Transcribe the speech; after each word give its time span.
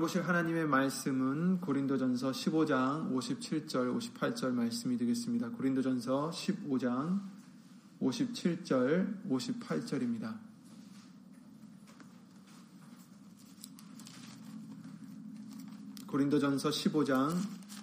보실 0.00 0.26
하나님의 0.26 0.66
말씀은 0.66 1.60
고린도전서 1.60 2.30
15장 2.30 3.12
57절 3.12 3.94
58절 3.98 4.50
말씀이 4.52 4.96
되겠습니다. 4.96 5.50
고린도전서 5.50 6.30
15장 6.30 7.20
57절 8.00 9.28
58절입니다. 9.28 10.38
고린도전서 16.06 16.70
15장 16.70 17.36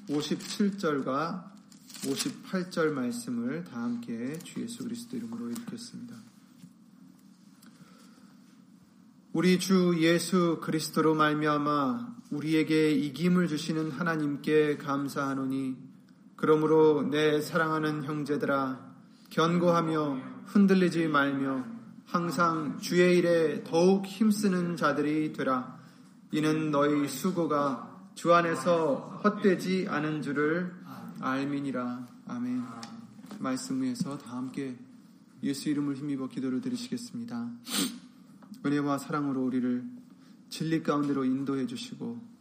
57절과 0.09 1.51
58절 2.01 2.93
말씀을 2.93 3.63
다 3.63 3.83
함께 3.83 4.39
주 4.39 4.59
예수 4.63 4.83
그리스도 4.83 5.17
이름으로 5.17 5.51
읽겠습니다. 5.51 6.26
우리 9.37 9.59
주 9.59 9.93
예수 9.99 10.57
그리스도로 10.63 11.13
말미암아 11.13 12.15
우리에게 12.31 12.91
이김을 12.93 13.47
주시는 13.47 13.91
하나님께 13.91 14.77
감사하노니 14.77 15.77
그러므로 16.35 17.03
내 17.03 17.39
사랑하는 17.39 18.03
형제들아 18.03 18.79
견고하며 19.29 20.21
흔들리지 20.47 21.07
말며 21.09 21.63
항상 22.07 22.79
주의 22.79 23.19
일에 23.19 23.63
더욱 23.63 24.07
힘쓰는 24.07 24.75
자들이 24.75 25.33
되라. 25.33 25.77
이는 26.31 26.71
너희 26.71 27.07
수고가 27.07 28.09
주 28.15 28.33
안에서 28.33 29.21
헛되지 29.23 29.85
않은 29.87 30.23
줄을 30.23 30.73
알미니라. 31.19 32.07
아멘. 32.25 32.63
말씀 33.37 33.83
위에서 33.83 34.17
다 34.17 34.35
함께 34.35 34.75
예수 35.43 35.69
이름을 35.69 35.95
힘입어 35.95 36.27
기도를 36.27 36.59
드리시겠습니다. 36.59 37.51
은혜와 38.65 38.97
사랑으로 38.97 39.45
우리를 39.45 39.83
진리 40.49 40.81
가운데로 40.81 41.25
인도해 41.25 41.65
주시고 41.67 42.37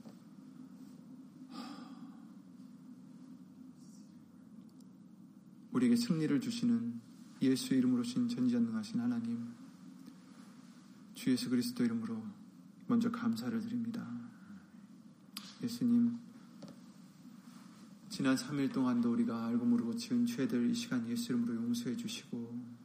우리에게 5.72 5.96
승리를 5.96 6.40
주시는 6.40 7.00
예수 7.42 7.74
이름으로 7.74 8.02
신 8.02 8.28
전지전능하신 8.28 9.00
하나님 9.00 9.46
주 11.14 11.30
예수 11.30 11.50
그리스도 11.50 11.84
이름으로 11.84 12.22
먼저 12.86 13.10
감사를 13.10 13.60
드립니다. 13.60 14.06
예수님 15.62 16.18
지난 18.08 18.36
3일 18.36 18.72
동안도 18.72 19.12
우리가 19.12 19.46
알고 19.46 19.66
모르고 19.66 19.96
지은 19.96 20.24
죄들 20.24 20.70
이 20.70 20.74
시간 20.74 21.06
예수 21.08 21.32
이름으로 21.32 21.54
용서해 21.56 21.96
주시고 21.96 22.75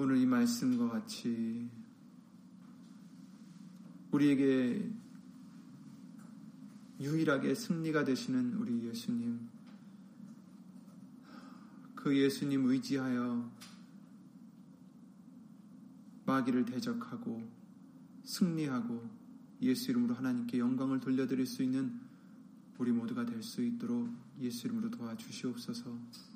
오늘 0.00 0.16
이 0.18 0.26
말씀과 0.26 0.90
같이 0.90 1.68
우리에게 4.12 4.88
유일하게 7.00 7.56
승리가 7.56 8.04
되시는 8.04 8.54
우리 8.58 8.80
예수님, 8.86 9.48
그 11.96 12.16
예수님 12.16 12.66
의지하여 12.66 13.50
마귀를 16.26 16.64
대적하고 16.64 17.42
승리하고 18.22 19.04
예수 19.62 19.90
이름으로 19.90 20.14
하나님께 20.14 20.60
영광을 20.60 21.00
돌려드릴 21.00 21.44
수 21.44 21.64
있는 21.64 21.98
우리 22.78 22.92
모두가 22.92 23.26
될 23.26 23.42
수 23.42 23.64
있도록 23.64 24.08
예수 24.40 24.68
이름으로 24.68 24.92
도와주시옵소서. 24.92 26.27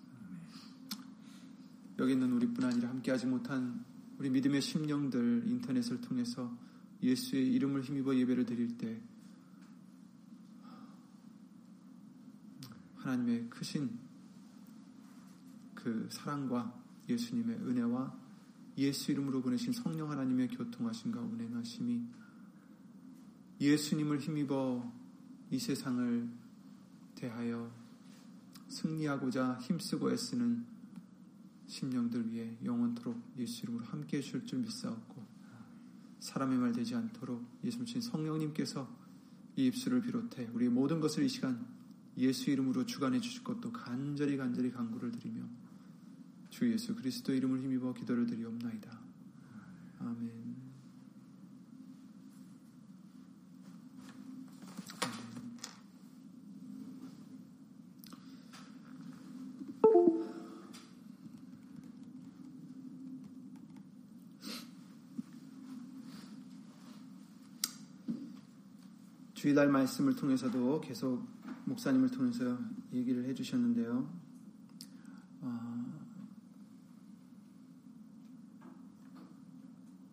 여기 1.98 2.12
있는 2.12 2.32
우리뿐 2.32 2.64
아니라 2.64 2.88
함께하지 2.88 3.26
못한 3.26 3.84
우리 4.18 4.30
믿음의 4.30 4.60
심령들 4.60 5.44
인터넷을 5.46 6.00
통해서 6.00 6.56
예수의 7.02 7.52
이름을 7.52 7.82
힘입어 7.82 8.14
예배를 8.16 8.46
드릴 8.46 8.78
때 8.78 9.00
하나님의 12.96 13.50
크신 13.50 13.98
그 15.74 16.08
사랑과 16.10 16.80
예수님의 17.08 17.56
은혜와 17.56 18.16
예수 18.78 19.10
이름으로 19.10 19.42
보내신 19.42 19.72
성령 19.72 20.10
하나님의 20.10 20.48
교통하심과 20.48 21.20
운행하심이 21.20 22.00
예수님을 23.60 24.18
힘입어 24.20 24.92
이 25.50 25.58
세상을 25.58 26.28
대하여 27.16 27.70
승리하고자 28.68 29.58
힘쓰고 29.60 30.12
애쓰는 30.12 30.71
심령들 31.72 32.30
위해 32.30 32.54
영원토록 32.62 33.18
예수 33.38 33.62
이름으로 33.62 33.86
함께 33.86 34.18
해줄 34.18 34.44
줄 34.44 34.58
믿사옵고 34.58 35.24
사람의 36.20 36.58
말 36.58 36.72
되지 36.72 36.94
않도록 36.94 37.42
예수님 37.64 38.02
성령님께서 38.02 38.86
이 39.56 39.66
입술을 39.68 40.02
비롯해 40.02 40.48
우리의 40.52 40.70
모든 40.70 41.00
것을 41.00 41.24
이 41.24 41.28
시간 41.30 41.66
예수 42.18 42.50
이름으로 42.50 42.84
주관해 42.84 43.20
주실 43.20 43.42
것도 43.42 43.72
간절히 43.72 44.36
간절히 44.36 44.70
간구를 44.70 45.12
드리며 45.12 45.42
주 46.50 46.70
예수 46.70 46.94
그리스도 46.94 47.32
이름을 47.32 47.60
힘입어 47.62 47.94
기도를 47.94 48.26
드리옵나이다. 48.26 49.00
아멘. 50.00 50.61
주일날 69.42 69.66
말씀을 69.70 70.14
통해서도 70.14 70.80
계속 70.82 71.26
목사님을 71.64 72.12
통해서 72.12 72.56
얘기를 72.92 73.24
해주셨는데요. 73.24 74.08
어, 75.40 76.00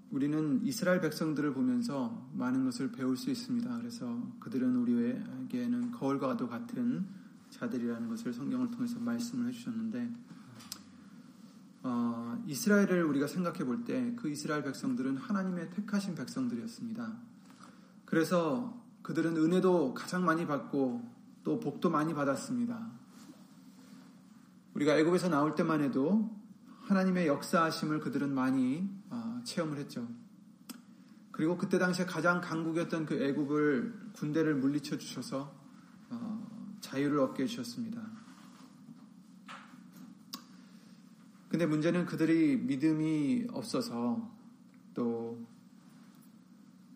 우리는 0.10 0.66
이스라엘 0.66 1.00
백성들을 1.00 1.54
보면서 1.54 2.28
많은 2.34 2.66
것을 2.66 2.92
배울 2.92 3.16
수 3.16 3.30
있습니다. 3.30 3.78
그래서 3.78 4.20
그들은 4.40 4.76
우리에게는 4.78 5.92
거울과도 5.92 6.50
같은 6.50 7.06
자들이라는 7.52 8.10
것을 8.10 8.34
성경을 8.34 8.72
통해서 8.72 8.98
말씀을 9.00 9.50
해주셨는데, 9.50 10.12
어, 11.84 12.44
이스라엘을 12.48 13.04
우리가 13.04 13.28
생각해 13.28 13.60
볼 13.64 13.84
때 13.86 14.16
그 14.16 14.28
이스라엘 14.28 14.64
백성들은 14.64 15.18
하나님의 15.18 15.70
택하신 15.70 16.16
백성들이었습니다. 16.16 17.16
그래서 18.06 18.89
그들은 19.10 19.38
은혜도 19.38 19.96
가장 19.96 20.24
많이 20.24 20.46
받고 20.46 21.02
또 21.44 21.60
복도 21.60 21.90
많이 21.90 22.14
받았습니다. 22.14 22.92
우리가 24.76 25.00
애굽에서 25.00 25.30
나올 25.30 25.56
때만 25.56 25.82
해도 25.82 26.30
하나님의 26.84 27.26
역사하심을 27.26 28.02
그들은 28.02 28.32
많이 28.32 28.88
어, 29.10 29.42
체험을 29.44 29.80
했죠. 29.80 30.08
그리고 31.32 31.58
그때 31.58 31.80
당시에 31.80 32.06
가장 32.06 32.40
강국이었던 32.40 33.08
그 33.08 33.16
애굽을 33.16 34.12
군대를 34.14 34.54
물리쳐 34.54 35.00
주셔서 35.00 35.56
어, 36.12 36.78
자유를 36.80 37.20
얻게 37.20 37.44
해주셨습니다. 37.44 38.00
근데 41.50 41.66
문제는 41.66 42.06
그들이 42.06 42.58
믿음이 42.58 43.48
없어서 43.54 44.32
또 44.94 45.44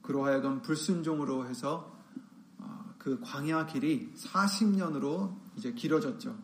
그로 0.03 0.25
하여금 0.25 0.61
불순종으로 0.61 1.47
해서 1.47 1.92
그 3.03 3.19
광야 3.19 3.65
길이 3.65 4.09
40년으로 4.15 5.35
이제 5.57 5.73
길어졌죠. 5.73 6.37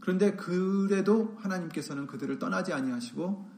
그런데 0.00 0.34
그래도 0.34 1.36
하나님께서는 1.40 2.06
그들을 2.06 2.38
떠나지 2.38 2.72
아니하시고 2.72 3.50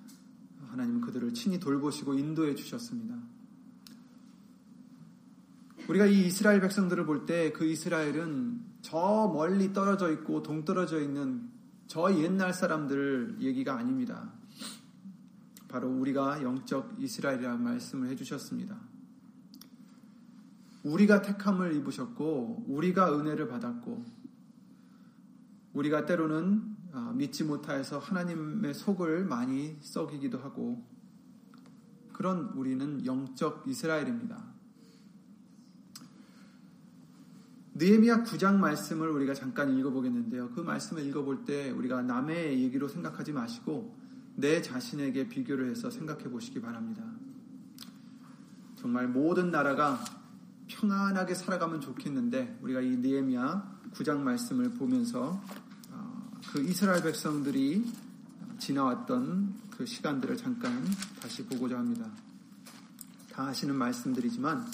하나님은 0.70 1.02
그들을 1.02 1.32
친히 1.34 1.60
돌보시고 1.60 2.14
인도해 2.14 2.56
주셨습니다. 2.56 3.16
우리가 5.88 6.06
이 6.06 6.26
이스라엘 6.26 6.60
백성들을 6.60 7.06
볼 7.06 7.26
때 7.26 7.52
그 7.52 7.64
이스라엘은 7.64 8.60
저 8.82 9.30
멀리 9.32 9.72
떨어져 9.72 10.10
있고 10.10 10.42
동떨어져 10.42 11.00
있는 11.00 11.48
저 11.86 12.12
옛날 12.20 12.52
사람들 12.52 13.36
얘기가 13.38 13.78
아닙니다. 13.78 14.32
바로 15.68 15.88
우리가 15.88 16.42
영적 16.42 16.96
이스라엘이라는 16.98 17.62
말씀을 17.62 18.08
해주셨습니다. 18.10 18.95
우리가 20.86 21.20
택함을 21.20 21.74
입으셨고 21.74 22.64
우리가 22.68 23.18
은혜를 23.18 23.48
받았고 23.48 24.04
우리가 25.72 26.06
때로는 26.06 26.76
아, 26.92 27.12
믿지 27.14 27.42
못하여서 27.42 27.98
하나님의 27.98 28.72
속을 28.72 29.24
많이 29.24 29.76
썩이기도 29.80 30.38
하고 30.38 30.86
그런 32.12 32.52
우리는 32.54 33.04
영적 33.04 33.64
이스라엘입니다. 33.66 34.42
느헤미야 37.74 38.22
9장 38.22 38.54
말씀을 38.54 39.10
우리가 39.10 39.34
잠깐 39.34 39.76
읽어보겠는데요. 39.76 40.50
그 40.50 40.60
말씀을 40.60 41.04
읽어볼 41.06 41.44
때 41.44 41.70
우리가 41.70 42.00
남의 42.02 42.62
얘기로 42.62 42.88
생각하지 42.88 43.32
마시고 43.32 43.94
내 44.36 44.62
자신에게 44.62 45.28
비교를 45.28 45.68
해서 45.68 45.90
생각해 45.90 46.30
보시기 46.30 46.60
바랍니다. 46.62 47.02
정말 48.76 49.08
모든 49.08 49.50
나라가 49.50 49.98
평안하게 50.68 51.34
살아가면 51.34 51.80
좋겠는데 51.80 52.58
우리가 52.62 52.80
이 52.80 52.96
느헤미야 52.96 53.90
9장 53.94 54.18
말씀을 54.18 54.70
보면서 54.74 55.40
어, 55.90 56.30
그 56.50 56.62
이스라엘 56.62 57.02
백성들이 57.02 57.84
지나왔던 58.58 59.54
그 59.70 59.86
시간들을 59.86 60.36
잠깐 60.36 60.84
다시 61.20 61.44
보고자 61.44 61.78
합니다. 61.78 62.10
다 63.32 63.48
아시는 63.48 63.74
말씀들이지만 63.76 64.58
어, 64.58 64.64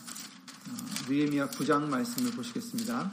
느헤미야 1.08 1.48
9장 1.48 1.88
말씀을 1.88 2.32
보시겠습니다. 2.32 3.10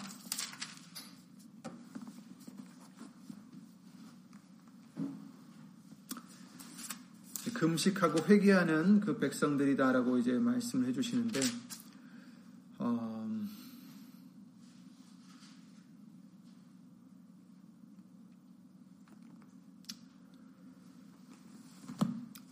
금식하고 7.53 8.25
회개하는 8.25 9.01
그 9.01 9.19
백성들이다라고 9.19 10.17
이제 10.17 10.31
말씀을 10.31 10.87
해주시는데 10.87 11.41
어, 12.79 13.45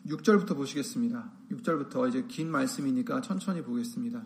6절부터 0.05 0.55
보시겠습니다. 0.55 1.31
6절부터 1.51 2.09
이제 2.09 2.25
긴 2.27 2.51
말씀이니까 2.51 3.21
천천히 3.21 3.61
보겠습니다. 3.61 4.23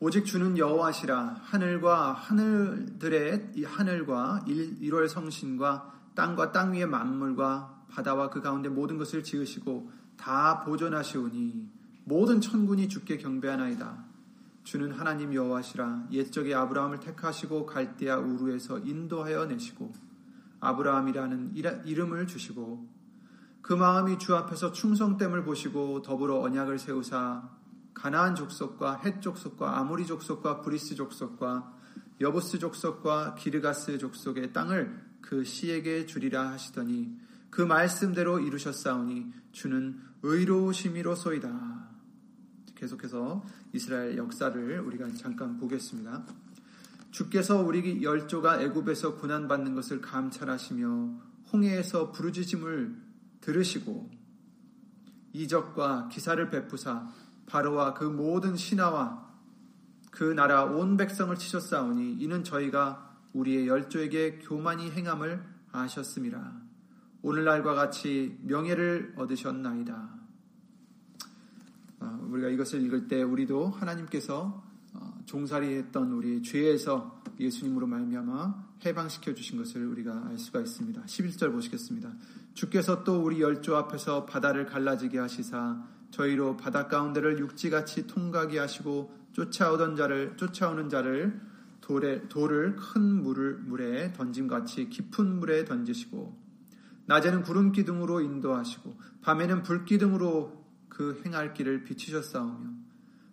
오직 0.00 0.24
주는 0.24 0.56
여호와시라 0.56 1.40
하늘과 1.42 2.12
하늘들의 2.12 3.52
이 3.56 3.64
하늘과 3.64 4.44
일, 4.46 4.94
월 4.94 5.08
성신과 5.08 6.10
땅과 6.14 6.52
땅 6.52 6.72
위의 6.72 6.86
만물과 6.86 7.86
바다와 7.90 8.30
그 8.30 8.40
가운데 8.40 8.68
모든 8.68 8.98
것을 8.98 9.24
지으시고 9.24 9.90
다 10.16 10.60
보존하시오니 10.64 11.68
모든 12.04 12.40
천군이 12.40 12.88
주께 12.88 13.16
경배하나이다. 13.16 14.07
주는 14.68 14.92
하나님 14.92 15.32
여호와시라 15.32 16.08
옛적에 16.12 16.54
아브라함을 16.54 17.00
택하시고 17.00 17.64
갈대아 17.64 18.18
우르에서 18.18 18.78
인도하여 18.80 19.46
내시고 19.46 19.94
아브라함이라는 20.60 21.54
이름을 21.86 22.26
주시고 22.26 22.86
그 23.62 23.72
마음이 23.72 24.18
주 24.18 24.36
앞에서 24.36 24.72
충성됨을 24.72 25.44
보시고 25.44 26.02
더불어 26.02 26.40
언약을 26.40 26.78
세우사 26.78 27.48
가나안 27.94 28.34
족속과 28.34 28.98
헷 28.98 29.22
족속과 29.22 29.78
아모리 29.78 30.04
족속과 30.04 30.60
브리스 30.60 30.96
족속과 30.96 31.72
여부스 32.20 32.58
족속과 32.58 33.36
기르가스 33.36 33.96
족속의 33.96 34.52
땅을 34.52 35.02
그의 35.22 35.44
씨에게 35.44 36.04
주리라 36.04 36.50
하시더니 36.50 37.16
그 37.48 37.62
말씀대로 37.62 38.38
이루셨사오니 38.40 39.32
주는 39.50 39.98
의로우심이로소이다. 40.22 41.87
계속해서 42.78 43.44
이스라엘 43.72 44.16
역사를 44.16 44.80
우리가 44.80 45.08
잠깐 45.14 45.58
보겠습니다. 45.58 46.24
주께서 47.10 47.60
우리 47.60 48.02
열조가 48.02 48.62
애굽에서 48.62 49.16
고난받는 49.16 49.74
것을 49.74 50.00
감찰하시며 50.00 51.10
홍해에서 51.52 52.12
부르짖음을 52.12 52.96
들으시고 53.40 54.10
이적과 55.32 56.08
기사를 56.08 56.50
베푸사 56.50 57.08
바로와 57.46 57.94
그 57.94 58.04
모든 58.04 58.56
신하와 58.56 59.26
그 60.10 60.24
나라 60.24 60.64
온 60.64 60.96
백성을 60.96 61.34
치셨사오니 61.34 62.14
이는 62.14 62.44
저희가 62.44 63.16
우리의 63.32 63.66
열조에게 63.66 64.38
교만이 64.38 64.90
행함을 64.90 65.42
아셨습니다. 65.72 66.52
오늘날과 67.22 67.74
같이 67.74 68.38
명예를 68.42 69.14
얻으셨나이다. 69.16 70.17
아, 72.00 72.18
우리가 72.28 72.48
이것을 72.48 72.82
읽을 72.82 73.08
때 73.08 73.22
우리도 73.22 73.70
하나님께서 73.70 74.62
어, 74.94 75.18
종살이했던 75.26 76.12
우리 76.12 76.42
죄에서 76.42 77.22
예수님으로 77.38 77.86
말미암아 77.86 78.68
해방시켜 78.84 79.34
주신 79.34 79.58
것을 79.58 79.86
우리가 79.86 80.26
알 80.28 80.38
수가 80.38 80.60
있습니다. 80.60 81.02
11절 81.02 81.52
보시겠습니다. 81.52 82.12
주께서 82.54 83.04
또 83.04 83.22
우리 83.22 83.40
열조 83.40 83.76
앞에서 83.76 84.26
바다를 84.26 84.66
갈라지게 84.66 85.18
하시사 85.18 85.84
저희로 86.10 86.56
바다 86.56 86.88
가운데를 86.88 87.38
육지같이 87.38 88.06
통과하게 88.06 88.58
하시고 88.58 89.12
쫓아오던 89.32 89.96
자를 89.96 90.36
쫓아오는 90.36 90.88
자를 90.88 91.40
돌에, 91.80 92.28
돌을 92.28 92.76
큰 92.76 93.22
물을 93.22 93.58
물에 93.58 94.12
던짐같이 94.12 94.88
깊은 94.88 95.38
물에 95.40 95.64
던지시고 95.64 96.36
낮에는 97.06 97.42
구름 97.42 97.72
기둥으로 97.72 98.20
인도하시고 98.20 98.98
밤에는 99.22 99.62
불 99.62 99.84
기둥으로 99.84 100.57
그 100.98 101.22
행할 101.24 101.54
길을 101.54 101.84
비추셨사오며 101.84 102.70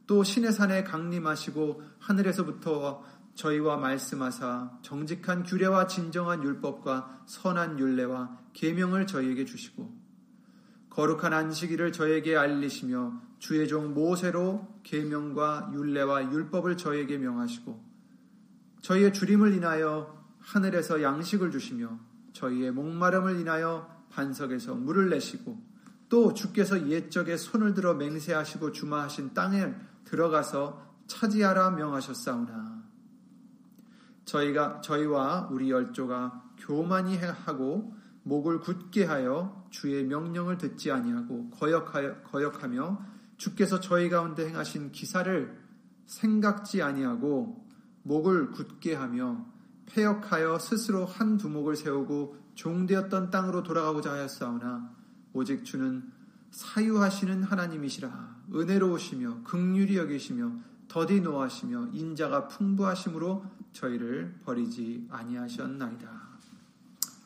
또 0.06 0.24
신의 0.24 0.54
산에 0.54 0.84
강림하시고 0.84 1.82
하늘에서부터 1.98 3.04
저희와 3.34 3.78
말씀하사 3.78 4.78
정직한 4.84 5.42
규례와 5.42 5.88
진정한 5.88 6.44
율법과 6.44 7.24
선한 7.26 7.80
율례와 7.80 8.38
계명을 8.54 9.08
저희에게 9.08 9.46
주시고 9.46 9.92
거룩한 10.92 11.34
안식일을 11.34 11.92
저에게 11.92 12.38
알리시며 12.38 13.20
주의 13.40 13.68
종 13.68 13.96
모세로 13.96 14.82
계명과 14.84 15.72
율례와 15.74 16.32
율법을 16.32 16.78
저에게 16.78 17.18
명하시고 17.18 17.84
저희의 18.82 19.12
주림을 19.12 19.54
인하여 19.54 20.24
하늘에서 20.38 21.02
양식을 21.02 21.50
주시며 21.50 22.00
저희의 22.34 22.70
목마름을 22.70 23.40
인하여 23.40 23.90
반석에서 24.12 24.76
물을 24.76 25.10
내시고 25.10 25.75
또 26.10 26.34
주께서 26.34 26.88
옛적에 26.90 27.38
손을 27.38 27.74
들어 27.74 27.94
맹세하시고 27.94 28.72
주마하신 28.72 29.34
땅에 29.34 29.74
들어가서 30.06 30.86
차지하라 31.08 31.72
명하셨사오나. 31.72 32.84
저희가 34.26 34.82
저희와 34.82 35.50
우리 35.52 35.70
열조가 35.70 36.44
교만이 36.58 37.18
하고 37.18 37.94
목을 38.24 38.60
굳게 38.60 39.06
하여 39.06 39.68
주의 39.70 40.04
명령을 40.04 40.58
듣지 40.58 40.92
아니하고 40.92 41.52
거역하여, 41.52 42.24
거역하며 42.24 43.00
주께서 43.38 43.80
저희 43.80 44.10
가운데 44.10 44.48
행하신 44.48 44.92
기사를 44.92 45.56
생각지 46.08 46.82
아니하고 46.82 47.66
목을 48.04 48.52
굳게 48.52 48.96
하며 48.96 49.46
폐역하여 49.88 50.58
스스로 50.60 51.06
한 51.06 51.38
두목을 51.38 51.76
세우고 51.76 52.38
종되었던 52.56 53.30
땅으로 53.30 53.64
돌아가고자 53.64 54.12
하였사오나 54.12 54.96
오직 55.36 55.66
주는 55.66 56.10
사유하시는 56.52 57.44
하나님이시라 57.44 58.44
은혜로우시며 58.54 59.44
극률이 59.44 59.98
여기시며 59.98 60.50
더디 60.88 61.20
노하시며 61.20 61.90
인자가 61.92 62.48
풍부하심으로 62.48 63.46
저희를 63.74 64.40
버리지 64.46 65.08
아니하셨나이다. 65.12 66.26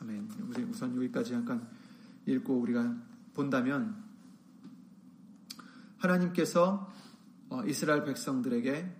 아멘. 0.00 0.28
우선 0.70 0.96
여기까지 0.96 1.30
잠깐 1.30 1.68
읽고 2.26 2.58
우리가 2.58 2.96
본다면 3.34 4.02
하나님께서 5.98 6.92
어, 7.48 7.62
이스라엘 7.64 8.04
백성들에게 8.04 8.96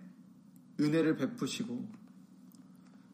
은혜를 0.79 1.17
베푸시고 1.17 1.85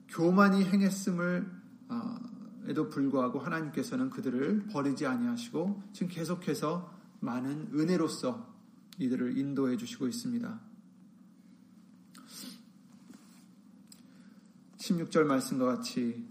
교만이 0.10 0.64
행했음을 0.64 1.52
어, 1.90 2.20
에도 2.68 2.90
불구하고 2.90 3.40
하나님께서는 3.40 4.10
그들을 4.10 4.68
버리지 4.68 5.06
아니하시고 5.06 5.84
지금 5.94 6.10
계속해서 6.10 6.94
많은 7.22 7.70
은혜로서 7.74 8.46
이들을 9.00 9.38
인도해 9.38 9.78
주시고 9.78 10.08
있습니다. 10.08 10.60
16절 14.78 15.24
말씀과 15.24 15.66
같이 15.66 16.26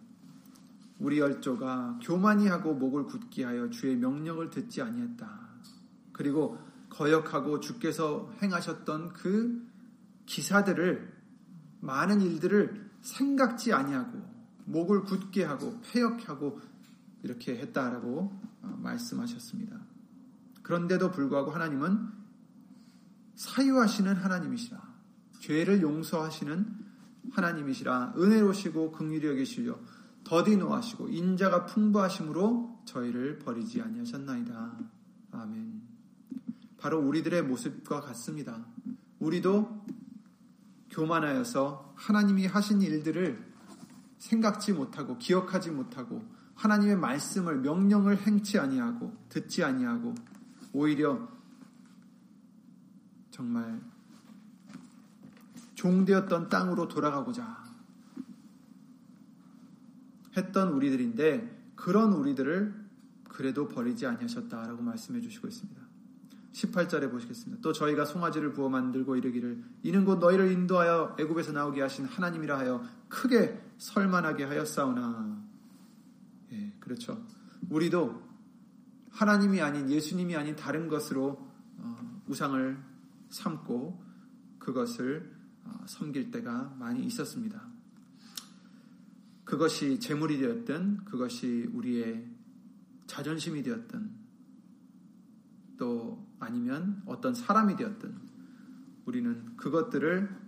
우리 0.99 1.19
열조가 1.19 2.00
교만이 2.02 2.49
하고 2.49 2.75
목을 2.75 3.05
굳게 3.05 3.45
하여 3.45 3.71
주의 3.71 3.97
명령을 3.97 4.50
듣지 4.50 4.83
아니했다. 4.83 5.40
그리고 6.12 6.59
거역하고 6.90 7.61
주께서 7.61 8.31
행하셨던 8.43 9.14
그 9.14 9.66
기사들을 10.26 11.14
많은 11.81 12.21
일들을 12.21 12.90
생각지 13.00 13.73
아니하고 13.73 14.36
목을 14.66 15.02
굳게 15.02 15.44
하고 15.44 15.80
폐역하고 15.80 16.61
이렇게 17.23 17.56
했다라고 17.56 18.32
어, 18.62 18.78
말씀하셨습니다. 18.82 19.80
그런데도 20.62 21.11
불구하고 21.11 21.50
하나님은 21.50 22.08
사유하시는 23.37 24.14
하나님이시라. 24.14 24.96
죄를 25.40 25.82
용서하시는 25.82 26.87
하나님이시라. 27.30 28.14
은혜로시고 28.16 28.92
긍휼히 28.92 29.26
여기시려 29.26 29.78
더디 30.25 30.56
노하시고 30.56 31.08
인자가 31.08 31.66
풍부하심으로 31.66 32.82
저희를 32.85 33.38
버리지 33.38 33.80
아니하셨나이다. 33.80 34.78
아멘. 35.32 35.82
바로 36.78 37.00
우리들의 37.00 37.42
모습과 37.42 38.00
같습니다. 38.00 38.66
우리도 39.20 39.85
교만하여서 40.90 41.94
하나님이 41.96 42.46
하신 42.46 42.82
일들을 42.82 43.46
생각지 44.18 44.73
못하고 44.73 45.18
기억하지 45.18 45.70
못하고 45.70 46.25
하나님의 46.54 46.96
말씀을 46.96 47.58
명령을 47.58 48.16
행치 48.18 48.58
아니하고 48.58 49.14
듣지 49.28 49.62
아니하고 49.62 50.14
오히려 50.73 51.28
정말 53.30 53.80
종되었던 55.75 56.49
땅으로 56.49 56.88
돌아가고자 56.88 57.64
했던 60.37 60.73
우리들인데 60.73 61.75
그런 61.76 62.12
우리들을 62.12 62.87
그래도 63.28 63.68
버리지 63.68 64.06
아니하셨다라고 64.06 64.82
말씀해 64.82 65.20
주시고 65.20 65.49
있습니다. 65.49 65.87
18절에 66.52 67.11
보시겠습니다. 67.11 67.61
또 67.61 67.75
저희가 67.75 68.06
송아지를 68.06 68.54
부어 68.54 68.70
만들고 68.70 69.16
이르기를 69.16 69.62
이는 69.82 70.06
곧 70.06 70.18
너희를 70.18 70.50
인도하여 70.52 71.16
애굽에서 71.20 71.52
나오게 71.52 71.82
하신 71.82 72.06
하나님이라 72.06 72.58
하여 72.58 72.82
크게 73.08 73.61
설만하게 73.78 74.45
하였사오나 74.45 75.45
예, 76.52 76.73
그렇죠. 76.80 77.25
우리도 77.68 78.23
하나님이 79.11 79.61
아닌 79.61 79.90
예수님이 79.90 80.37
아닌 80.37 80.54
다른 80.56 80.88
것으로 80.88 81.50
어, 81.78 82.23
우상을 82.28 82.83
삼고 83.30 84.04
그것을 84.59 85.35
어, 85.64 85.85
섬길 85.87 86.30
때가 86.30 86.75
많이 86.78 87.04
있었습니다. 87.04 87.66
그것이 89.45 90.00
재물이 90.00 90.38
되었든 90.38 91.04
그것이 91.04 91.71
우리의 91.73 92.28
자존심이 93.06 93.62
되었든 93.62 94.11
또 95.78 96.26
아니면 96.40 97.02
어떤 97.06 97.33
사람이 97.33 97.76
되었든 97.76 98.14
우리는 99.04 99.56
그것들을 99.56 100.28
어, 100.28 100.46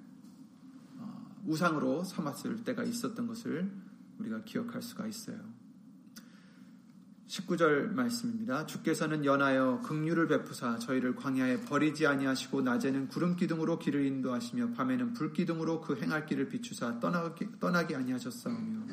우상으로 1.46 2.04
삼았을 2.04 2.64
때가 2.64 2.82
있었던 2.82 3.26
것을 3.26 3.70
우리가 4.18 4.42
기억할 4.44 4.82
수가 4.82 5.06
있어요. 5.06 5.38
19절 7.28 7.92
말씀입니다. 7.92 8.64
주께서는 8.64 9.24
연하여 9.24 9.80
극류를 9.84 10.28
베푸사 10.28 10.78
저희를 10.78 11.14
광야에 11.14 11.60
버리지 11.60 12.06
아니하시고 12.06 12.62
낮에는 12.62 13.08
구름 13.08 13.36
기둥으로 13.36 13.78
길을 13.78 14.04
인도하시며 14.06 14.72
밤에는 14.72 15.12
불 15.12 15.32
기둥으로 15.32 15.82
그 15.82 15.96
행할 16.00 16.24
길을 16.24 16.48
비추사 16.48 16.98
떠나기, 17.00 17.46
떠나게 17.60 17.96
아니하셨사오며 17.96 18.86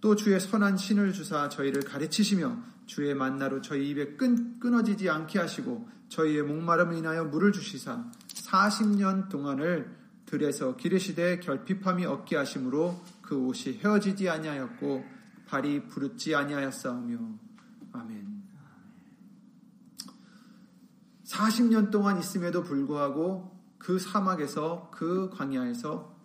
또 0.00 0.16
주의 0.16 0.38
선한 0.38 0.76
신을 0.76 1.12
주사 1.12 1.48
저희를 1.48 1.82
가르치시며 1.82 2.62
주의 2.86 3.14
만나로 3.14 3.62
저희 3.62 3.90
입에 3.90 4.16
끈, 4.16 4.58
끊어지지 4.58 5.08
않게 5.08 5.38
하시고 5.38 5.88
저희의 6.08 6.42
목마름을 6.42 6.96
인하여 6.96 7.24
물을 7.24 7.52
주시사 7.52 8.10
40년 8.28 9.28
동안을 9.28 10.05
들에서 10.26 10.76
기르시되 10.76 11.40
결핍함이 11.40 12.04
없게 12.04 12.36
하심으로 12.36 13.00
그 13.22 13.36
옷이 13.36 13.78
헤어지지 13.78 14.28
아니하였고 14.28 15.04
발이 15.46 15.86
부르지 15.86 16.34
아니하였사오며 16.34 17.18
아멘. 17.92 18.42
40년 21.24 21.90
동안 21.90 22.18
있음에도 22.18 22.62
불구하고 22.62 23.56
그 23.78 23.98
사막에서 23.98 24.90
그 24.92 25.30
광야에서 25.30 26.16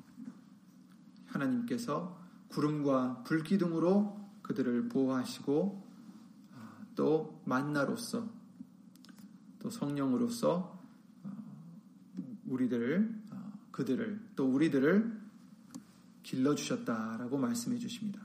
하나님께서 1.27 2.19
구름과 2.49 3.23
불기둥으로 3.23 4.19
그들을 4.41 4.89
보호하시고 4.89 5.87
아, 6.55 6.79
또 6.95 7.41
만나로서 7.45 8.27
또 9.59 9.69
성령으로서 9.69 10.79
어, 11.23 11.29
우리들을 12.47 13.15
어, 13.15 13.20
그들을 13.81 14.19
또 14.35 14.45
우리들을 14.45 15.19
길러 16.23 16.53
주셨다라고 16.53 17.37
말씀해 17.37 17.79
주십니다. 17.79 18.21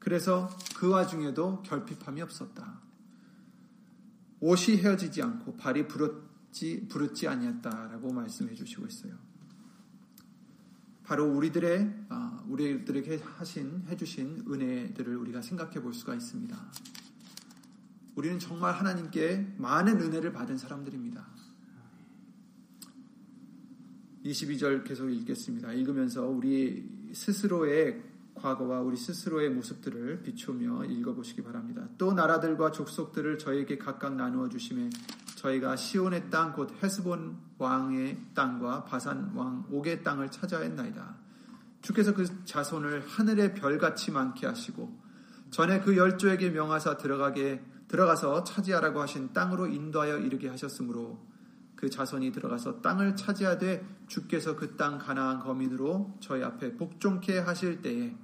그래서 0.00 0.50
그 0.76 0.88
와중에도 0.88 1.62
결핍함이 1.62 2.20
없었다. 2.22 2.80
옷이 4.40 4.78
헤어지지 4.78 5.22
않고 5.22 5.56
발이 5.56 5.88
부럽지 5.88 6.88
부르지 6.88 7.28
아니었다라고 7.28 8.12
말씀해 8.12 8.54
주시고 8.54 8.86
있어요. 8.86 9.14
바로 11.04 11.26
우리들의 11.26 12.06
아, 12.08 12.42
우리들에게 12.48 13.22
하신 13.22 13.84
해주신 13.88 14.44
은혜들을 14.48 15.16
우리가 15.16 15.40
생각해 15.40 15.80
볼 15.80 15.94
수가 15.94 16.14
있습니다. 16.14 16.56
우리는 18.16 18.38
정말 18.38 18.74
하나님께 18.74 19.54
많은 19.58 20.00
은혜를 20.00 20.32
받은 20.32 20.58
사람들입니다. 20.58 21.43
22절 24.24 24.84
계속 24.84 25.10
읽겠습니다. 25.10 25.72
읽으면서 25.72 26.26
우리 26.26 26.88
스스로의 27.12 28.02
과거와 28.34 28.80
우리 28.80 28.96
스스로의 28.96 29.50
모습들을 29.50 30.22
비추며 30.22 30.86
읽어보시기 30.86 31.42
바랍니다. 31.42 31.88
또 31.98 32.12
나라들과 32.12 32.72
족속들을 32.72 33.38
저에게 33.38 33.78
각각 33.78 34.16
나누어 34.16 34.48
주심에 34.48 34.90
저희가 35.36 35.76
시온의 35.76 36.30
땅 36.30 36.54
곧 36.54 36.72
헤스본 36.82 37.36
왕의 37.58 38.18
땅과 38.34 38.84
바산 38.84 39.32
왕 39.34 39.66
옥의 39.70 40.02
땅을 40.02 40.30
찾아했나이다. 40.30 41.16
주께서 41.82 42.14
그 42.14 42.44
자손을 42.44 43.04
하늘의 43.06 43.54
별같이 43.54 44.10
많게 44.10 44.46
하시고 44.46 44.90
전에 45.50 45.80
그 45.80 45.96
열조에게 45.96 46.50
명하사 46.50 46.96
들어가게 46.96 47.62
들어가서 47.88 48.44
차지하라고 48.44 49.00
하신 49.02 49.32
땅으로 49.32 49.66
인도하여 49.66 50.18
이르게 50.18 50.48
하셨으므로 50.48 51.33
그 51.84 51.90
자손이 51.90 52.32
들어가서 52.32 52.80
땅을 52.80 53.14
차지하되 53.14 53.86
주께서 54.06 54.56
그 54.56 54.78
땅 54.78 54.96
가나안 54.96 55.40
거민으로 55.40 56.16
저희 56.18 56.42
앞에 56.42 56.76
복종케 56.78 57.38
하실 57.40 57.82
때에 57.82 58.16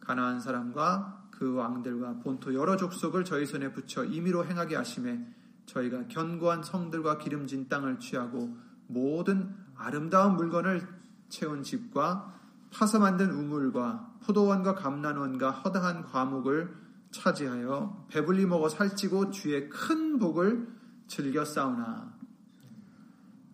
가나안 0.00 0.40
사람과 0.40 1.28
그 1.30 1.54
왕들과 1.54 2.18
본토 2.24 2.52
여러 2.54 2.76
족속을 2.76 3.24
저희 3.24 3.46
손에 3.46 3.72
붙여 3.72 4.04
임의로 4.04 4.46
행하게 4.46 4.74
하심에 4.74 5.24
저희가 5.66 6.08
견고한 6.08 6.64
성들과 6.64 7.18
기름진 7.18 7.68
땅을 7.68 8.00
취하고 8.00 8.56
모든 8.88 9.54
아름다운 9.76 10.34
물건을 10.34 10.84
채운 11.28 11.62
집과 11.62 12.34
파서 12.72 12.98
만든 12.98 13.30
우물과 13.30 14.14
포도원과 14.24 14.74
감난원과 14.74 15.52
허다한 15.52 16.02
과목을 16.02 16.74
차지하여 17.12 18.06
배불리 18.08 18.44
먹어 18.46 18.68
살찌고 18.68 19.30
주의 19.30 19.68
큰 19.68 20.18
복을 20.18 20.66
즐겨 21.06 21.44
싸우나 21.44 22.13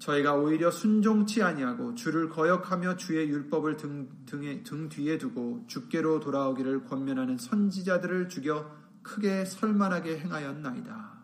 저희가 0.00 0.34
오히려 0.34 0.70
순종치 0.70 1.42
아니하고 1.42 1.94
주를 1.94 2.30
거역하며 2.30 2.96
주의 2.96 3.28
율법을 3.28 3.76
등, 3.76 4.08
등에, 4.24 4.62
등 4.62 4.88
뒤에 4.88 5.18
두고 5.18 5.64
주께로 5.66 6.20
돌아오기를 6.20 6.84
권면하는 6.84 7.36
선지자들을 7.36 8.30
죽여 8.30 8.74
크게 9.02 9.44
설만하게 9.44 10.18
행하였나이다. 10.20 11.20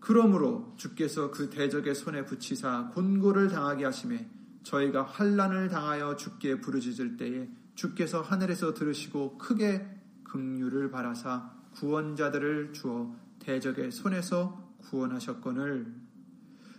그러므로 0.00 0.74
주께서 0.76 1.30
그 1.30 1.48
대적의 1.48 1.94
손에 1.94 2.24
붙이사 2.24 2.90
곤고를 2.92 3.48
당하게 3.48 3.84
하심에 3.84 4.28
저희가 4.64 5.04
환란을 5.04 5.68
당하여 5.68 6.16
주께 6.16 6.60
부르짖을 6.60 7.16
때에 7.16 7.48
주께서 7.76 8.20
하늘에서 8.20 8.74
들으시고 8.74 9.38
크게 9.38 9.88
긍휼을 10.24 10.90
바라사 10.90 11.52
구원자들을 11.74 12.72
주어 12.72 13.14
대적의 13.38 13.92
손에서 13.92 14.76
구원하셨거늘 14.80 16.01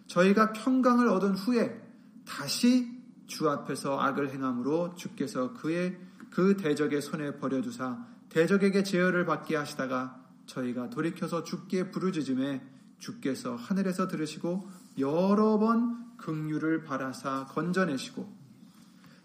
저희가 0.08 0.54
평강을 0.54 1.08
얻은 1.08 1.36
후에 1.36 1.82
다시 2.26 3.02
주 3.28 3.50
앞에서 3.50 4.00
악을 4.00 4.32
행함으로 4.32 4.96
주께서 4.96 5.54
그의 5.54 5.98
그 6.30 6.58
대적의 6.58 7.02
손에 7.02 7.38
버려두사 7.38 8.06
대적에게 8.30 8.84
제어를 8.84 9.26
받게 9.26 9.56
하시다가 9.56 10.20
저희가 10.46 10.90
돌이켜서 10.90 11.44
주께 11.44 11.92
부르짖음에 11.92 12.62
주께서 13.00 13.56
하늘에서 13.56 14.08
들으시고 14.08 14.68
여러 15.00 15.58
번 15.58 16.18
긍휼을 16.18 16.84
바라사 16.84 17.46
건져내시고 17.48 18.44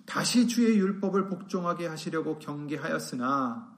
다시 0.04 0.48
주의 0.48 0.78
율법을 0.78 1.28
복종하게 1.28 1.86
하시려고 1.86 2.38
경계하였으나 2.38 3.77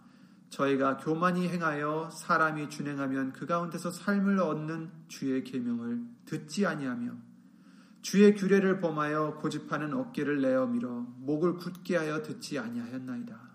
저희가 0.50 0.99
교만히 0.99 1.49
행하여 1.49 2.11
사람이 2.12 2.69
준행하면 2.69 3.33
그 3.33 3.47
가운데서 3.47 3.90
삶을 3.90 4.40
얻는 4.40 4.90
주의 5.09 5.42
계명을 5.45 6.02
듣지 6.26 6.66
아니하며 6.66 7.12
주의 8.02 8.35
규례를 8.35 8.80
범하여 8.80 9.38
고집하는 9.40 9.95
어깨를 9.95 10.40
내어 10.40 10.66
밀어 10.66 11.07
목을 11.19 11.54
굳게 11.54 11.97
하여 11.97 12.23
듣지 12.23 12.59
아니하였나이다. 12.59 13.50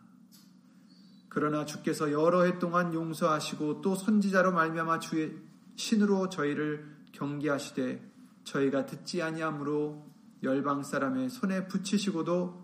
그러나 1.28 1.66
주께서 1.66 2.12
여러 2.14 2.44
해 2.44 2.60
동안 2.60 2.94
용서하시고 2.94 3.82
또 3.82 3.96
선지자로 3.96 4.54
말미암아 4.54 5.00
주의 5.00 5.36
신으로 5.76 6.30
저희를 6.30 6.96
경계하시되 7.12 8.10
저희가 8.46 8.86
듣지 8.86 9.22
아니하므로 9.22 10.06
열방 10.44 10.84
사람의 10.84 11.30
손에 11.30 11.68
붙이시고도 11.68 12.64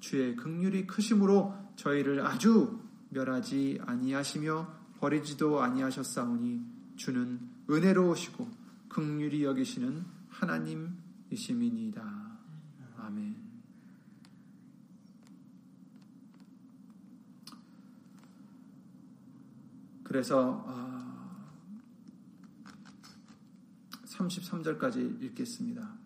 주의 0.00 0.36
극률이 0.36 0.86
크심으로 0.86 1.54
저희를 1.76 2.20
아주 2.26 2.83
멸하지 3.14 3.78
아니하시며 3.86 4.84
버리지도 4.98 5.62
아니하셨사오니 5.62 6.60
주는 6.96 7.40
은혜로우시고 7.70 8.50
극률이 8.88 9.44
여기시는 9.44 10.04
하나님이심이니이다. 10.28 12.02
아멘. 12.98 13.36
그래서 20.02 20.64
33절까지 24.06 24.96
아, 24.96 25.24
읽겠습니다. 25.24 26.03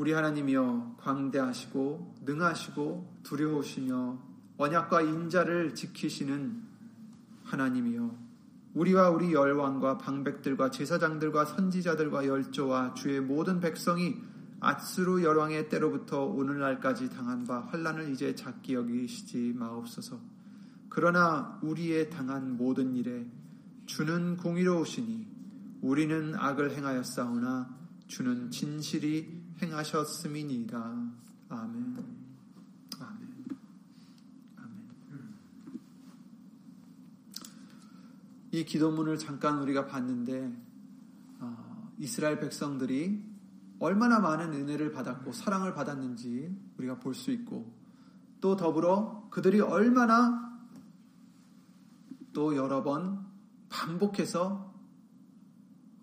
우리 0.00 0.12
하나님이여 0.12 0.96
광대하시고 0.98 2.14
능하시고 2.24 3.20
두려우시며 3.22 4.18
언약과 4.56 5.02
인자를 5.02 5.74
지키시는 5.74 6.62
하나님이여 7.44 8.18
우리와 8.72 9.10
우리 9.10 9.34
열왕과 9.34 9.98
방백들과 9.98 10.70
제사장들과 10.70 11.44
선지자들과 11.44 12.24
열조와 12.24 12.94
주의 12.94 13.20
모든 13.20 13.60
백성이 13.60 14.16
아스루 14.60 15.22
열왕의 15.22 15.68
때로부터 15.68 16.24
오늘날까지 16.24 17.10
당한 17.10 17.44
바 17.44 17.60
환란을 17.60 18.10
이제 18.10 18.34
작기 18.34 18.72
여기시지 18.72 19.52
마옵소서. 19.54 20.18
그러나 20.88 21.60
우리의 21.62 22.08
당한 22.08 22.56
모든 22.56 22.96
일에 22.96 23.26
주는 23.84 24.38
공의로우시니 24.38 25.26
우리는 25.82 26.34
악을 26.36 26.70
행하였사오나 26.74 27.78
주는 28.06 28.50
진실이 28.50 29.39
행하셨음이니이다. 29.62 30.78
아멘. 31.48 31.96
아멘. 32.98 33.46
아멘. 34.56 35.38
이 38.52 38.64
기도문을 38.64 39.18
잠깐 39.18 39.58
우리가 39.62 39.86
봤는데 39.86 40.52
어, 41.40 41.92
이스라엘 41.98 42.40
백성들이 42.40 43.22
얼마나 43.78 44.18
많은 44.20 44.52
은혜를 44.52 44.92
받았고 44.92 45.32
사랑을 45.32 45.74
받았는지 45.74 46.54
우리가 46.78 46.98
볼 46.98 47.14
수 47.14 47.30
있고 47.30 47.72
또 48.40 48.56
더불어 48.56 49.28
그들이 49.30 49.60
얼마나 49.60 50.58
또 52.32 52.56
여러 52.56 52.82
번 52.82 53.26
반복해서 53.68 54.72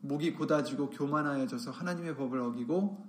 목이 0.02 0.34
고다지고 0.34 0.92
교만하여져서 0.92 1.72
하나님의 1.72 2.16
법을 2.16 2.40
어기고 2.40 3.07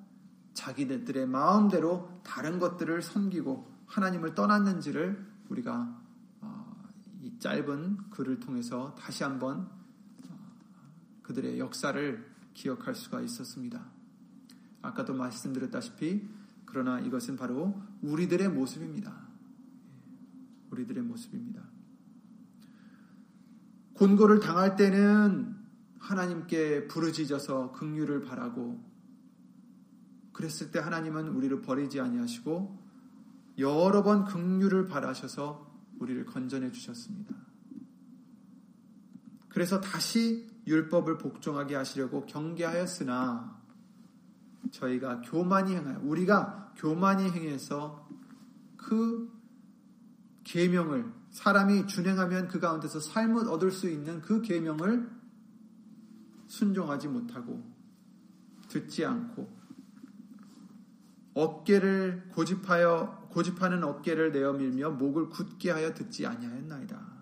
자기들의 0.59 1.29
마음대로 1.29 2.21
다른 2.25 2.59
것들을 2.59 3.00
섬기고 3.00 3.71
하나님을 3.87 4.35
떠났는지를 4.35 5.25
우리가 5.50 6.03
어, 6.41 6.77
이 7.23 7.38
짧은 7.38 8.11
글을 8.11 8.41
통해서 8.41 8.93
다시 8.99 9.23
한번 9.23 9.71
어, 10.29 10.38
그들의 11.23 11.61
역사를 11.61 12.27
기억할 12.55 12.97
수가 12.97 13.21
있었습니다. 13.21 13.87
아까도 14.83 15.15
말씀드렸다시피 15.15 16.29
그러나 16.65 16.99
이것은 16.99 17.37
바로 17.37 17.81
우리들의 18.03 18.49
모습입니다. 18.49 19.15
우리들의 20.73 21.05
모습입니다. 21.05 21.62
곤고를 23.95 24.41
당할 24.41 24.75
때는 24.75 25.57
하나님께 26.00 26.88
부르짖어서 26.88 27.73
긍휼을 27.73 28.23
바라고 28.23 28.88
그랬을 30.38 30.71
때 30.71 30.78
하나님은 30.78 31.30
우리를 31.30 31.62
버리지 31.62 31.99
아니하시고 31.99 32.78
여러 33.59 34.04
번 34.04 34.25
긍휼을 34.25 34.87
바라셔서 34.87 35.68
우리를 35.99 36.25
건전해 36.26 36.71
주셨습니다. 36.71 37.35
그래서 39.49 39.80
다시 39.80 40.49
율법을 40.64 41.18
복종하게 41.18 41.75
하시려고 41.75 42.25
경계하였으나 42.26 43.59
저희가 44.71 45.23
교만이 45.23 45.75
행하여 45.75 46.02
우리가 46.04 46.73
교만이 46.76 47.33
행해서 47.33 48.09
그 48.76 49.37
계명을 50.45 51.12
사람이 51.33 51.88
준행하면 51.88 52.47
그 52.47 52.61
가운데서 52.61 53.00
삶을 53.00 53.49
얻을 53.49 53.73
수 53.73 53.90
있는 53.90 54.23
그 54.23 54.40
계명을 54.40 55.11
순종하지 56.47 57.09
못하고 57.09 57.61
듣지 58.68 59.04
않고 59.04 59.58
어깨를 61.38 62.30
고집하여 62.35 63.28
고집하는 63.30 63.85
어깨를 63.85 64.33
내어 64.33 64.54
밀며 64.54 64.91
목을 64.91 65.28
굳게 65.28 65.71
하여 65.71 65.95
듣지 65.95 66.26
아니하였나이다. 66.26 67.19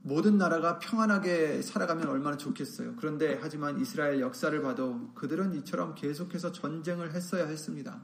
모든 0.00 0.38
나라가 0.38 0.78
평안하게 0.78 1.60
살아가면 1.60 2.08
얼마나 2.08 2.38
좋겠어요. 2.38 2.96
그런데 2.96 3.38
하지만 3.42 3.78
이스라엘 3.78 4.20
역사를 4.20 4.62
봐도 4.62 5.12
그들은 5.14 5.52
이처럼 5.52 5.94
계속해서 5.94 6.52
전쟁을 6.52 7.12
했어야 7.12 7.46
했습니다. 7.46 8.00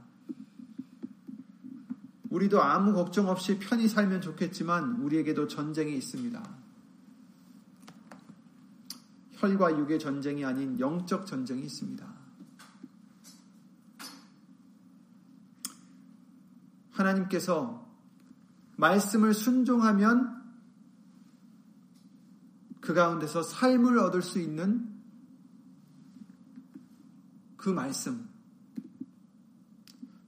우리도 2.28 2.60
아무 2.60 2.92
걱정 2.92 3.30
없이 3.30 3.58
편히 3.58 3.88
살면 3.88 4.20
좋겠지만 4.20 5.00
우리에게도 5.00 5.48
전쟁이 5.48 5.96
있습니다. 5.96 6.63
혈과 9.36 9.78
육의 9.78 9.98
전쟁이 9.98 10.44
아닌 10.44 10.78
영적 10.78 11.26
전쟁이 11.26 11.64
있습니다. 11.64 12.14
하나님께서 16.92 17.84
말씀을 18.76 19.34
순종하면 19.34 20.42
그 22.80 22.94
가운데서 22.94 23.42
삶을 23.42 23.98
얻을 23.98 24.22
수 24.22 24.38
있는 24.38 24.92
그 27.56 27.70
말씀. 27.70 28.28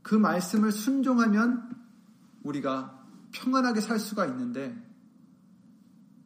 그 0.02 0.14
말씀을 0.14 0.72
순종하면 0.72 1.76
우리가 2.42 3.04
평안하게 3.32 3.80
살 3.80 3.98
수가 3.98 4.26
있는데, 4.26 4.74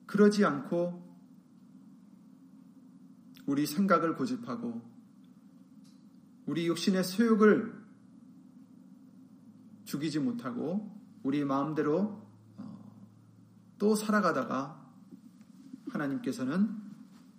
그러지 0.07 0.45
않고 0.45 1.10
우리 3.51 3.67
생각을 3.67 4.15
고집하고 4.15 4.81
우리 6.47 6.69
육신의 6.69 7.03
소욕을 7.03 7.75
죽이지 9.87 10.21
못하고 10.21 10.97
우리 11.25 11.45
마음대로 11.45 12.25
어, 12.57 13.03
또 13.77 13.97
살아가다가 13.97 14.89
하나님께서는 15.89 16.77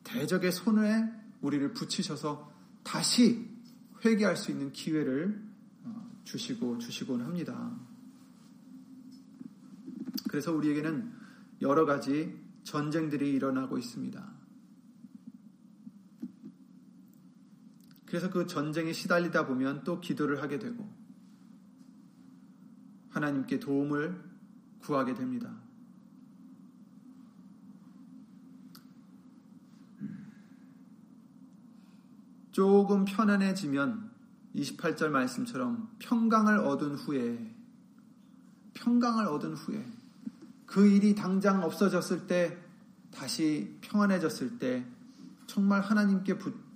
대적의 0.03 0.51
손에 0.51 1.09
우리를 1.39 1.71
붙이셔서 1.71 2.51
다시 2.83 3.49
회개할 4.03 4.35
수 4.35 4.51
있는 4.51 4.73
기회를 4.73 5.41
어, 5.85 6.11
주시고 6.25 6.79
주시곤 6.79 7.21
합니다. 7.21 7.73
그래서 10.27 10.51
우리에게는 10.51 11.09
여러 11.61 11.85
가지 11.85 12.37
전쟁들이 12.65 13.31
일어나고 13.31 13.77
있습니다. 13.77 14.40
그래서 18.11 18.29
그 18.29 18.45
전쟁에 18.45 18.91
시달리다 18.91 19.47
보면 19.47 19.85
또 19.85 20.01
기도를 20.01 20.41
하게 20.41 20.59
되고 20.59 20.85
하나님께 23.11 23.61
도움을 23.61 24.21
구하게 24.79 25.13
됩니다. 25.13 25.49
조금 32.51 33.05
편안해지면 33.05 34.11
28절 34.55 35.07
말씀처럼 35.07 35.95
평강을 35.99 36.57
얻은 36.57 36.95
후에 36.95 37.55
평강을 38.73 39.25
얻은 39.25 39.53
후에 39.53 39.89
그 40.65 40.85
일이 40.85 41.15
당장 41.15 41.63
없어졌을 41.63 42.27
때 42.27 42.61
다시 43.09 43.77
평안해졌을 43.79 44.59
때 44.59 44.85
정말 45.47 45.79
하나님께 45.79 46.37
붙, 46.37 46.70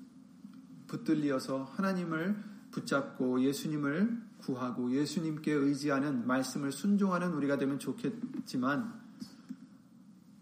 붙들리어서 0.87 1.65
하나님을 1.75 2.35
붙잡고 2.71 3.41
예수님을 3.41 4.21
구하고 4.39 4.91
예수님께 4.91 5.51
의지하는 5.51 6.27
말씀을 6.27 6.71
순종하는 6.71 7.33
우리가 7.33 7.57
되면 7.57 7.79
좋겠지만 7.79 9.01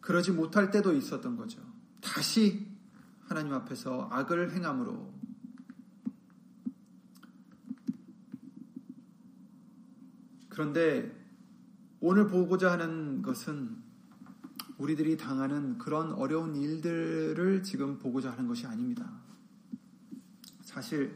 그러지 0.02 0.32
못할 0.32 0.72
때도 0.72 0.94
있었던 0.94 1.38
거죠. 1.38 1.62
다시 2.02 2.68
하나님 3.22 3.54
앞에서 3.54 4.10
악을 4.12 4.52
행함으로 4.52 5.14
그런데 10.50 11.24
오늘 12.00 12.28
보고자 12.28 12.72
하는 12.72 13.22
것은 13.22 13.82
우리들이 14.78 15.18
당하는 15.18 15.78
그런 15.78 16.12
어려운 16.12 16.56
일들을 16.56 17.64
지금 17.64 17.98
보고자 17.98 18.32
하는 18.32 18.48
것이 18.48 18.68
아닙니다. 18.68 19.10
사실 20.74 21.16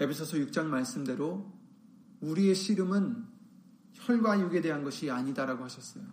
에베소서 0.00 0.38
6장 0.38 0.66
말씀대로 0.66 1.52
우리의 2.20 2.56
씨름은 2.56 3.24
혈과 3.92 4.40
육에 4.40 4.60
대한 4.60 4.82
것이 4.82 5.08
아니다라고 5.08 5.62
하셨어요. 5.62 6.04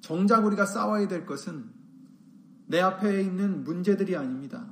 정작 0.00 0.46
우리가 0.46 0.64
싸워야 0.64 1.06
될 1.06 1.26
것은 1.26 1.70
내 2.66 2.80
앞에 2.80 3.22
있는 3.22 3.62
문제들이 3.62 4.16
아닙니다. 4.16 4.66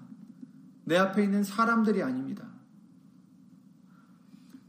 내 0.84 0.96
앞에 0.96 1.24
있는 1.24 1.44
사람들이 1.44 2.02
아닙니다. 2.02 2.48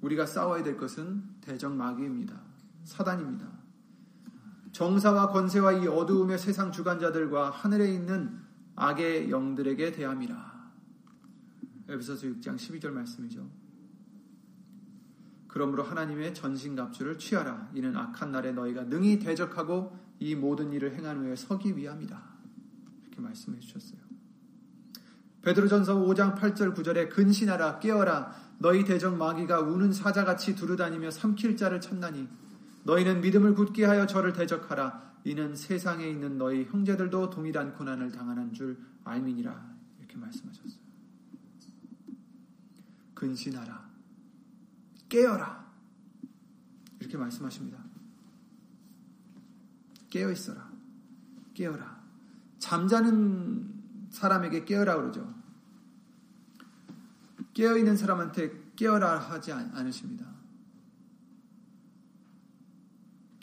우리가 0.02 0.26
싸워야 0.26 0.62
될 0.62 0.76
것은 0.76 1.24
대적 1.40 1.74
마귀입니다. 1.74 2.38
사단입니다. 2.84 3.53
정사와 4.74 5.30
권세와 5.30 5.74
이 5.74 5.88
어두움의 5.88 6.40
세상 6.40 6.72
주관자들과 6.72 7.52
하늘에 7.52 7.94
있는 7.94 8.40
악의 8.76 9.30
영들에게 9.30 9.92
대함이라. 9.92 10.72
에베소서 11.90 12.28
6장 12.28 12.56
12절 12.56 12.90
말씀이죠. 12.90 13.48
그러므로 15.48 15.84
하나님의 15.84 16.34
전신갑주를 16.34 17.20
취하라. 17.20 17.70
이는 17.76 17.96
악한 17.96 18.32
날에 18.32 18.52
너희가 18.52 18.86
능히 18.86 19.20
대적하고 19.20 19.96
이 20.20 20.34
모든 20.34 20.74
일을 20.74 20.96
행한 20.96 21.20
후에 21.20 21.36
서기 21.36 21.78
위함이다. 21.78 22.20
이렇게 23.04 23.22
말씀해 23.22 23.60
주셨어요. 23.60 24.02
베드로전서 25.44 25.98
5장 25.98 26.36
8절 26.36 26.74
9절에 26.74 27.10
근신하라 27.10 27.78
깨어라 27.80 28.34
너희 28.58 28.86
대적 28.86 29.18
마귀가 29.18 29.60
우는 29.60 29.94
사자같이 29.94 30.56
두루다니며 30.56 31.12
삼킬 31.12 31.58
자를 31.58 31.80
찾나니 31.80 32.28
너희는 32.84 33.22
믿음을 33.22 33.54
굳게 33.56 33.86
하여 33.86 34.06
저를 34.06 34.34
대적하라 34.34 35.14
이는 35.26 35.56
세상에 35.56 36.08
있는 36.08 36.38
너희 36.38 36.66
형제들도 36.66 37.30
동일한 37.30 37.74
고난을 37.74 38.12
당하는 38.12 38.54
줄 38.54 38.78
알미니라 39.06 39.74
이렇게 40.00 40.18
말씀하셨어요. 40.18 40.84
근신하라 43.14 43.90
깨어라 45.08 45.72
이렇게 47.00 47.18
말씀하십니다. 47.18 47.84
깨어 50.10 50.32
있어라 50.32 50.70
깨어라 51.54 52.04
잠자는 52.60 54.10
사람에게 54.10 54.66
깨어라 54.66 54.98
그러죠. 54.98 55.34
깨어 57.54 57.78
있는 57.78 57.96
사람한테 57.96 58.74
깨어라 58.76 59.20
하지 59.20 59.54
않으십니다. 59.54 60.33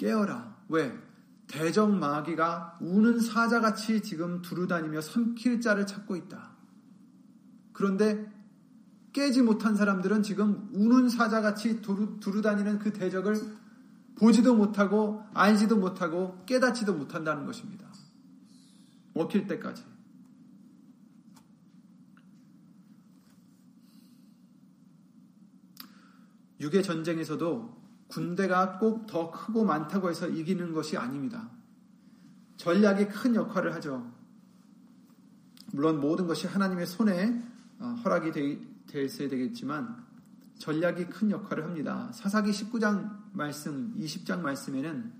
깨어라. 0.01 0.57
왜? 0.71 0.99
대적 1.47 1.95
마귀가 1.95 2.79
우는 2.81 3.21
사자같이 3.21 4.01
지금 4.01 4.41
두루다니며 4.41 5.03
삼킬 5.03 5.61
자를 5.61 5.87
찾고 5.87 6.17
있다. 6.17 6.57
그런데 7.73 8.33
깨지 9.13 9.43
못한 9.43 9.77
사람들은 9.77 10.23
지금 10.23 10.71
우는 10.73 11.11
사자같이 11.11 11.83
두루, 11.83 12.19
두루다니는 12.19 12.79
그 12.79 12.93
대적을 12.93 13.35
보지도 14.17 14.55
못하고 14.55 15.23
알지도 15.35 15.77
못하고 15.77 16.45
깨닫지도 16.47 16.95
못한다는 16.95 17.45
것입니다. 17.45 17.87
먹힐 19.13 19.47
때까지. 19.47 19.85
육의 26.61 26.83
전쟁에서도 26.83 27.80
군대가 28.11 28.79
꼭 28.79 29.07
더 29.07 29.31
크고 29.31 29.65
많다고 29.65 30.11
해서 30.11 30.29
이기는 30.29 30.73
것이 30.73 30.97
아닙니다. 30.97 31.49
전략이 32.57 33.09
큰 33.09 33.35
역할을 33.35 33.75
하죠. 33.75 34.13
물론 35.73 36.01
모든 36.01 36.27
것이 36.27 36.47
하나님의 36.47 36.87
손에 36.87 37.43
어, 37.79 37.97
허락이 38.05 38.33
되어야 38.33 39.29
되겠지만 39.29 40.05
전략이 40.59 41.07
큰 41.07 41.31
역할을 41.31 41.65
합니다. 41.65 42.11
사사기 42.13 42.51
19장 42.51 43.33
말씀, 43.33 43.95
20장 43.97 44.41
말씀에는 44.41 45.13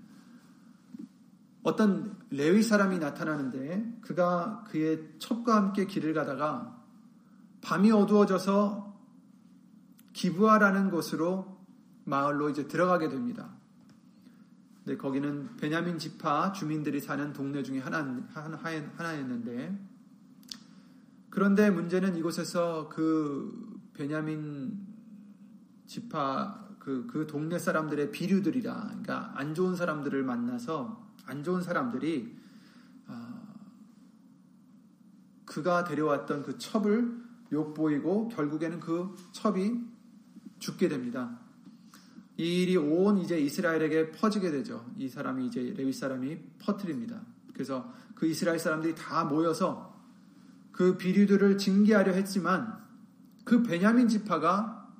어떤 1.63 2.17
레위 2.29 2.61
사람이 2.61 2.99
나타나는데 2.99 3.99
그가 4.01 4.63
그의 4.67 5.15
첩과 5.19 5.55
함께 5.55 5.85
길을 5.85 6.13
가다가 6.13 6.79
밤이 7.61 7.91
어두워져서 7.91 8.91
기부하라는 10.13 10.91
곳으로 10.91 11.50
마을로 12.05 12.49
이제 12.49 12.67
들어가게 12.67 13.09
됩니다. 13.09 13.49
근 14.85 14.97
거기는 14.97 15.55
베냐민 15.57 15.99
지파 15.99 16.53
주민들이 16.53 16.99
사는 16.99 17.33
동네 17.33 17.61
중에 17.61 17.79
하나, 17.79 17.99
하나, 18.33 18.57
하나였는데 18.57 19.79
그런데 21.29 21.69
문제는 21.69 22.15
이곳에서 22.17 22.89
그 22.89 23.79
베냐민 23.93 24.85
지파 25.85 26.69
그, 26.79 27.05
그 27.05 27.27
동네 27.27 27.59
사람들의 27.59 28.11
비류들이라 28.11 28.73
그러니까 28.73 29.31
안 29.35 29.53
좋은 29.53 29.75
사람들을 29.75 30.23
만나서 30.23 31.11
안 31.25 31.43
좋은 31.43 31.61
사람들이 31.61 32.35
어, 33.07 33.41
그가 35.45 35.83
데려왔던 35.83 36.41
그 36.41 36.57
첩을 36.57 37.21
욕보이고 37.51 38.29
결국에는 38.29 38.79
그 38.79 39.15
첩이 39.31 39.79
죽게 40.57 40.87
됩니다. 40.87 41.40
이 42.41 42.63
일이 42.63 42.75
온 42.75 43.19
이제 43.19 43.39
이스라엘에게 43.39 44.09
퍼지게 44.13 44.49
되죠. 44.49 44.83
이 44.97 45.07
사람이 45.07 45.45
이제 45.45 45.75
레위 45.77 45.93
사람이 45.93 46.39
퍼뜨립니다. 46.57 47.21
그래서 47.53 47.93
그 48.15 48.25
이스라엘 48.25 48.57
사람들이 48.57 48.95
다 48.95 49.23
모여서 49.25 49.95
그 50.71 50.97
비류들을 50.97 51.59
징계하려 51.59 52.13
했지만 52.13 52.81
그 53.43 53.61
베냐민 53.61 54.07
지파가 54.07 54.91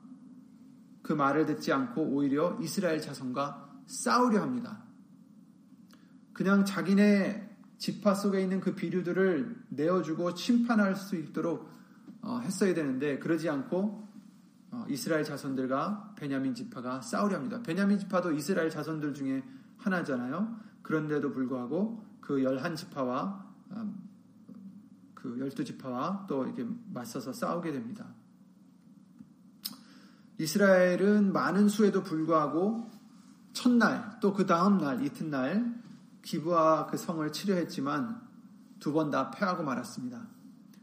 그 1.01 1.13
말을 1.13 1.47
듣지 1.47 1.73
않고 1.73 2.03
오히려 2.03 2.59
이스라엘 2.61 3.01
자손과 3.01 3.81
싸우려 3.87 4.39
합니다. 4.39 4.83
그냥 6.33 6.63
자기네 6.63 7.57
지파 7.79 8.13
속에 8.13 8.39
있는 8.39 8.59
그 8.59 8.75
비류들을 8.75 9.63
내어주고 9.69 10.35
심판할 10.35 10.95
수 10.95 11.15
있도록 11.15 11.67
어, 12.21 12.39
했어야 12.43 12.75
되는데 12.75 13.17
그러지 13.17 13.49
않고 13.49 13.79
어, 13.79 14.10
이스라엘 14.87 15.23
자손들과 15.23 16.13
베냐민 16.15 16.55
지파가 16.55 17.01
싸우려 17.01 17.35
합니다. 17.35 17.61
베냐민 17.61 17.99
지파도 17.99 18.31
이스라엘 18.31 18.69
자손들 18.69 19.13
중에 19.13 19.43
하나잖아요. 19.77 20.55
그런데도 20.81 21.31
불구하고 21.33 22.03
그 22.21 22.43
열한 22.43 22.75
지파와 22.75 23.45
음, 23.71 24.09
그 25.13 25.37
열두 25.39 25.63
지파와 25.65 26.25
또 26.27 26.45
이렇게 26.45 26.65
맞서서 26.93 27.33
싸우게 27.33 27.71
됩니다. 27.71 28.05
이스라엘은 30.37 31.31
많은 31.33 31.69
수에도 31.69 32.01
불구하고 32.03 32.89
첫날 33.53 34.19
또 34.21 34.33
그 34.33 34.45
다음 34.45 34.77
날 34.77 35.03
이튿날 35.05 35.75
기부와 36.21 36.87
그 36.87 36.97
성을 36.97 37.29
치료했지만 37.31 38.21
두 38.79 38.93
번 38.93 39.11
다 39.11 39.29
패하고 39.31 39.63
말았습니다. 39.63 40.27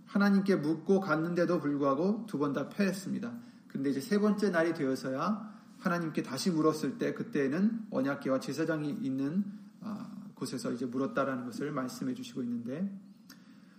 하나님께 0.06 0.56
묻고 0.56 1.00
갔는데도 1.00 1.58
불구하고 1.60 2.26
두 2.26 2.38
번 2.38 2.52
다 2.52 2.68
패했습니다. 2.68 3.32
근데 3.78 3.90
이제 3.90 4.00
세 4.00 4.18
번째 4.18 4.50
날이 4.50 4.74
되어서야 4.74 5.54
하나님께 5.78 6.24
다시 6.24 6.50
물었을 6.50 6.98
때 6.98 7.14
그때는 7.14 7.86
언약계와 7.92 8.40
제사장이 8.40 8.90
있는 8.90 9.44
아, 9.80 10.10
곳에서 10.34 10.72
이제 10.72 10.84
물었다라는 10.84 11.44
것을 11.44 11.70
말씀해 11.70 12.14
주시고 12.14 12.42
있는데 12.42 12.92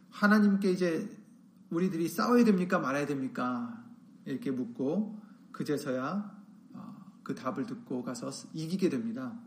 하나님께 0.09 0.71
이제 0.71 1.13
우리들이 1.69 2.07
싸워야 2.07 2.45
됩니까 2.45 2.79
말아야 2.79 3.07
됩니까 3.07 3.83
이렇게 4.23 4.51
묻고 4.51 5.19
그제서야 5.51 6.33
아, 6.75 7.05
그 7.21 7.35
답을 7.35 7.65
듣고 7.65 8.01
가서 8.01 8.29
이기게 8.53 8.87
됩니다. 8.87 9.37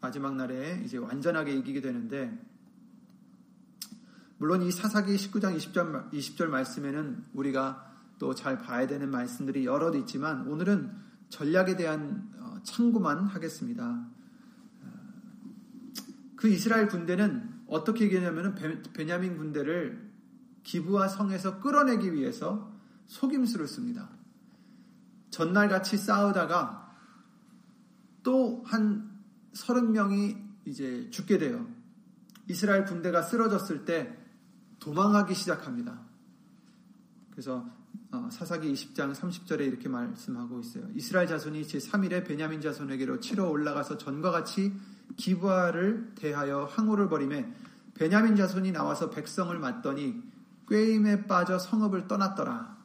마지막 0.00 0.36
날에 0.36 0.80
이제 0.84 0.96
완전하게 0.96 1.56
이기게 1.56 1.80
되는데 1.80 2.40
물론 4.38 4.62
이 4.62 4.70
사사기 4.70 5.16
19장 5.16 5.56
20절, 5.56 6.12
20절 6.12 6.46
말씀에는 6.46 7.24
우리가 7.32 7.91
또 8.22 8.36
잘 8.36 8.56
봐야 8.56 8.86
되는 8.86 9.10
말씀들이 9.10 9.66
여럿 9.66 9.96
있지만 9.96 10.46
오늘은 10.46 10.92
전략에 11.28 11.76
대한 11.76 12.30
어, 12.38 12.62
참고만 12.62 13.26
하겠습니다. 13.26 14.06
어, 14.80 14.86
그 16.36 16.46
이스라엘 16.46 16.86
군대는 16.86 17.62
어떻게 17.66 18.04
얘기하냐면 18.04 18.54
베냐민 18.92 19.36
군대를 19.36 20.08
기부와 20.62 21.08
성에서 21.08 21.58
끌어내기 21.58 22.14
위해서 22.14 22.72
속임수를 23.06 23.66
씁니다. 23.66 24.08
전날 25.30 25.68
같이 25.68 25.96
싸우다가 25.96 26.94
또한 28.22 29.18
서른 29.52 29.90
명이 29.90 30.36
이제 30.66 31.10
죽게 31.10 31.38
돼요. 31.38 31.66
이스라엘 32.48 32.84
군대가 32.84 33.20
쓰러졌을 33.22 33.84
때 33.84 34.16
도망하기 34.78 35.34
시작합니다. 35.34 36.02
그래서 37.32 37.66
어, 37.66 37.81
사사기 38.30 38.72
20장 38.72 39.14
30절에 39.14 39.60
이렇게 39.60 39.88
말씀하고 39.88 40.60
있어요. 40.60 40.84
이스라엘 40.94 41.26
자손이 41.26 41.62
제3일에 41.62 42.26
베냐민 42.26 42.60
자손에게로 42.60 43.20
치러 43.20 43.48
올라가서 43.48 43.96
전과 43.96 44.30
같이 44.30 44.74
기부하를 45.16 46.12
대하여 46.14 46.68
항우를 46.70 47.08
벌임에 47.08 47.50
베냐민 47.94 48.36
자손이 48.36 48.72
나와서 48.72 49.10
백성을 49.10 49.56
맞더니 49.58 50.22
꾀임에 50.68 51.26
빠져 51.26 51.58
성읍을 51.58 52.06
떠났더라. 52.06 52.76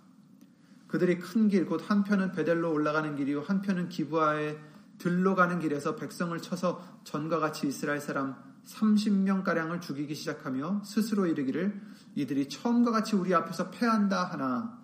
그들이 0.87 1.19
큰 1.19 1.49
길, 1.49 1.65
곧 1.65 1.81
한편은 1.89 2.31
베델로 2.31 2.71
올라가는 2.71 3.15
길이요 3.15 3.41
한편은 3.41 3.89
기부하에 3.89 4.57
들로 4.97 5.35
가는 5.35 5.59
길에서 5.59 5.95
백성을 5.95 6.37
쳐서 6.41 7.01
전과 7.03 7.39
같이 7.39 7.67
이스라엘 7.67 7.99
사람 7.99 8.35
30명가량을 8.65 9.81
죽이기 9.81 10.15
시작하며 10.15 10.83
스스로 10.83 11.25
이르기를 11.25 11.81
이들이 12.15 12.49
처음과 12.49 12.91
같이 12.91 13.15
우리 13.15 13.33
앞에서 13.33 13.69
패한다 13.69 14.25
하나 14.25 14.76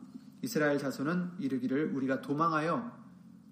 이스라엘 0.43 0.77
자손은 0.77 1.31
이르기를 1.39 1.95
우리가 1.95 2.21
도망하여 2.21 2.91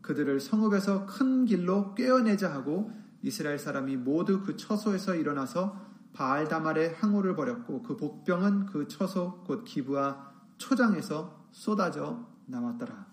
그들을 0.02 0.40
성읍에서 0.42 1.06
큰 1.06 1.46
길로 1.46 1.96
꿰어내자 1.96 2.54
하고 2.54 2.92
이스라엘 3.24 3.58
사람이 3.58 3.96
모두 3.96 4.44
그 4.44 4.58
처소에서 4.58 5.16
일어나서 5.16 5.90
바알다말의 6.14 6.96
항우를 6.96 7.36
벌였고 7.36 7.84
그 7.84 7.96
복병은 7.96 8.66
그 8.66 8.90
처소 8.90 9.44
곧 9.46 9.64
기브와 9.64 10.34
초장에서 10.58 11.48
쏟아져 11.52 12.28
나왔더라. 12.48 13.06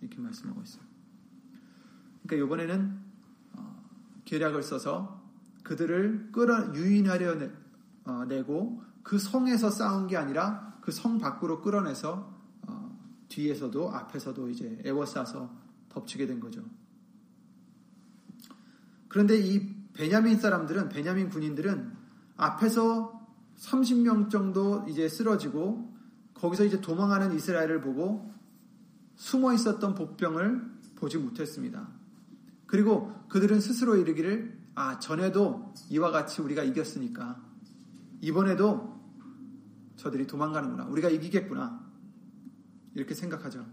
이렇게 0.00 0.18
말씀하고 0.18 0.62
있어요. 0.62 0.82
그러니까 2.26 2.46
이번에는 2.46 2.98
어, 3.52 3.84
계략을 4.24 4.62
써서 4.62 5.22
그들을 5.62 6.30
끌어 6.32 6.74
유인하려 6.74 7.34
내, 7.34 7.50
어, 8.04 8.24
내고 8.24 8.82
그 9.02 9.18
성에서 9.18 9.68
싸운 9.70 10.06
게 10.06 10.16
아니라 10.16 10.78
그 10.80 10.90
성 10.92 11.18
밖으로 11.18 11.60
끌어내서 11.60 12.12
어, 12.14 12.35
뒤에서도 13.28 13.90
앞에서도 13.90 14.48
이제 14.50 14.78
애워싸서 14.84 15.50
덮치게 15.88 16.26
된 16.26 16.40
거죠. 16.40 16.62
그런데 19.08 19.38
이 19.38 19.74
베냐민 19.94 20.38
사람들은 20.38 20.90
베냐민 20.90 21.28
군인들은 21.30 21.92
앞에서 22.36 23.26
30명 23.56 24.30
정도 24.30 24.84
이제 24.88 25.08
쓰러지고 25.08 25.94
거기서 26.34 26.64
이제 26.64 26.80
도망하는 26.80 27.34
이스라엘을 27.34 27.80
보고 27.80 28.30
숨어 29.14 29.54
있었던 29.54 29.94
복병을 29.94 30.76
보지 30.96 31.16
못했습니다. 31.18 31.88
그리고 32.66 33.12
그들은 33.28 33.60
스스로 33.60 33.96
이르기를 33.96 34.58
아 34.74 34.98
전에도 34.98 35.72
이와 35.88 36.10
같이 36.10 36.42
우리가 36.42 36.62
이겼으니까 36.62 37.42
이번에도 38.20 39.00
저들이 39.96 40.26
도망가는구나 40.26 40.84
우리가 40.84 41.08
이기겠구나 41.08 41.85
이렇게 42.96 43.14
생각하죠. 43.14 43.64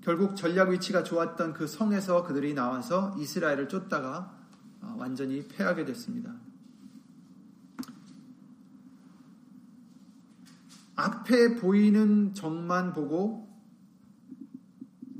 결국 0.00 0.34
전략 0.34 0.70
위치가 0.70 1.02
좋았던 1.02 1.52
그 1.52 1.66
성에서 1.66 2.22
그들이 2.22 2.54
나와서 2.54 3.14
이스라엘을 3.18 3.68
쫓다가 3.68 4.34
아, 4.80 4.94
완전히 4.96 5.46
패하게 5.46 5.84
됐습니다. 5.84 6.34
앞에 10.96 11.56
보이는 11.56 12.32
적만 12.32 12.94
보고 12.94 13.46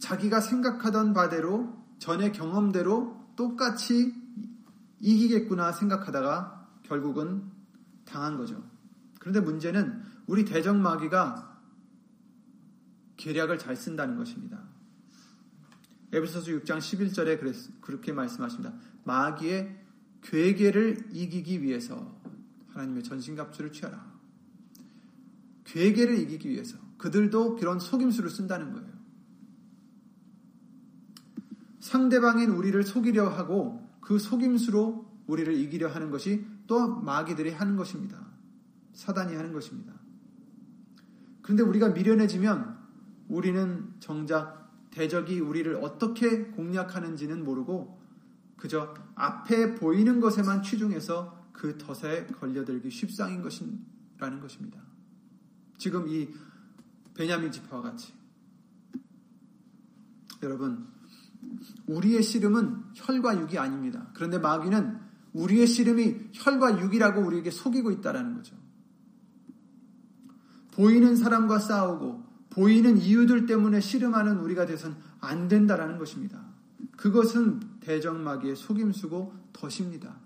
자기가 0.01 0.41
생각하던 0.41 1.13
바대로 1.13 1.77
전의 1.99 2.33
경험대로 2.33 3.21
똑같이 3.37 4.15
이기겠구나 5.01 5.73
생각하다가 5.73 6.69
결국은 6.85 7.43
당한 8.07 8.39
거죠. 8.39 8.65
그런데 9.21 9.41
문제는 9.41 10.03
우리 10.27 10.47
대적마귀가 10.47 11.48
계략을 13.19 13.59
잘 13.59 13.77
쓴다는 13.77 14.17
것입니다. 14.17 14.63
에베소서 16.13 16.53
6장 16.53 16.79
11절에 16.79 17.39
그렇게 17.83 18.13
말씀하십니다. 18.13 18.73
마귀의 19.05 19.77
괴계를 20.23 21.11
이기기 21.13 21.63
위해서 21.63 22.19
하나님의 22.71 23.03
전신갑주를 23.03 23.73
취하라. 23.73 24.19
괴계를 25.65 26.19
이기기 26.21 26.49
위해서 26.49 26.79
그들도 26.97 27.57
그런 27.57 27.79
속임수를 27.79 28.31
쓴다는 28.31 28.73
거예요. 28.73 28.89
상대방인 31.81 32.51
우리를 32.51 32.83
속이려 32.83 33.29
하고 33.29 33.87
그 34.01 34.19
속임수로 34.19 35.07
우리를 35.27 35.55
이기려 35.55 35.89
하는 35.89 36.11
것이 36.11 36.47
또 36.67 37.01
마귀들이 37.01 37.51
하는 37.51 37.77
것입니다. 37.77 38.27
사단이 38.95 39.35
하는 39.35 39.53
것입니다. 39.53 39.93
그런데 41.43 41.63
우리가 41.63 41.91
미련해지면 41.91 42.78
우리는 43.29 43.93
정작 44.01 44.69
대적이 44.91 45.41
우리를 45.41 45.77
어떻게 45.77 46.47
공략하는지는 46.47 47.45
모르고 47.45 47.99
그저 48.57 48.95
앞에 49.15 49.75
보이는 49.77 50.21
것에만 50.21 50.63
취중해서 50.63 51.39
그 51.53 51.77
덫에 51.79 52.27
걸려들기 52.27 52.91
쉽상인 52.91 53.43
것이라는 53.43 54.41
것입니다. 54.41 54.81
지금 55.77 56.09
이 56.09 56.29
베냐민 57.15 57.53
지파와 57.53 57.83
같이 57.83 58.13
여러분 60.43 60.87
우리의 61.87 62.23
씨름은 62.23 62.85
혈과 62.95 63.41
육이 63.41 63.59
아닙니다. 63.59 64.11
그런데 64.15 64.39
마귀는 64.39 64.99
우리의 65.33 65.67
씨름이 65.67 66.31
혈과 66.33 66.81
육이라고 66.81 67.21
우리에게 67.21 67.51
속이고 67.51 67.91
있다라는 67.93 68.35
거죠. 68.35 68.57
보이는 70.73 71.17
사람과 71.17 71.59
싸우고 71.59 72.28
보이는 72.51 72.99
이유들 72.99 73.47
때문에 73.47 73.81
씨름하는 73.81 74.39
우리가 74.39 74.67
돼선 74.67 74.97
안 75.21 75.49
된다라는 75.49 75.99
것입니다. 75.99 76.41
그것은 76.97 77.61
대적마귀의 77.81 78.57
속임수고 78.57 79.35
덫입니다. 79.53 80.17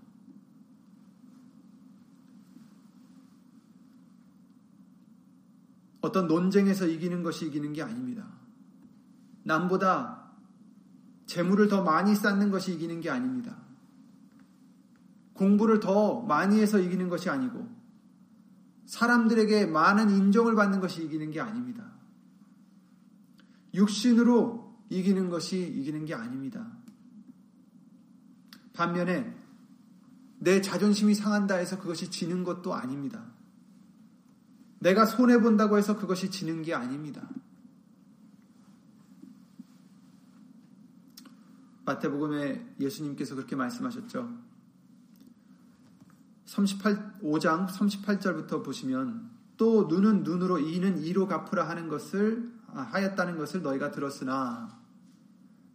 어떤 6.01 6.27
논쟁에서 6.27 6.87
이기는 6.87 7.23
것이 7.23 7.47
이기는 7.47 7.73
게 7.73 7.83
아닙니다. 7.83 8.27
남보다 9.45 10.31
재물을 11.27 11.69
더 11.69 11.83
많이 11.83 12.15
쌓는 12.15 12.51
것이 12.51 12.75
이기는 12.75 13.01
게 13.01 13.09
아닙니다. 13.09 13.57
공부를 15.35 15.81
더 15.81 16.21
많이 16.21 16.61
해서 16.61 16.79
이기는 16.79 17.09
것이 17.09 17.31
아니고 17.31 17.69
사람들에게 18.87 19.67
많은 19.67 20.11
인정을 20.11 20.55
받는 20.55 20.81
것이 20.81 21.05
이기는 21.05 21.31
게 21.31 21.41
아닙니다. 21.41 21.92
육신으로 23.75 24.73
이기는 24.91 25.31
것이 25.31 25.61
이기는 25.61 26.05
게 26.05 26.15
아닙니다. 26.15 26.71
반면에 28.73 29.35
내 30.39 30.61
자존심이 30.61 31.15
상한다 31.15 31.55
해서 31.55 31.79
그것이 31.79 32.11
지는 32.11 32.45
것도 32.45 32.75
아닙니다. 32.75 33.33
내가 34.81 35.07
손해본다고 35.07 35.79
해서 35.79 35.97
그것이 35.97 36.31
지는 36.31 36.63
게 36.63 36.75
아닙니다. 36.75 37.29
마태복음에 41.85 42.75
예수님께서 42.81 43.35
그렇게 43.35 43.57
말씀하셨죠. 43.57 44.29
38, 46.45 47.21
5장 47.23 47.69
38절부터 47.69 48.65
보시면 48.65 49.31
또 49.57 49.85
눈은 49.85 50.23
눈으로 50.23 50.59
이는 50.59 50.99
이로 50.99 51.27
갚으라 51.27 51.69
하는 51.69 51.89
것을 51.89 52.53
아, 52.62 52.62
하였다는 52.73 53.39
것을 53.39 53.63
너희가 53.63 53.91
들었으나 53.91 54.81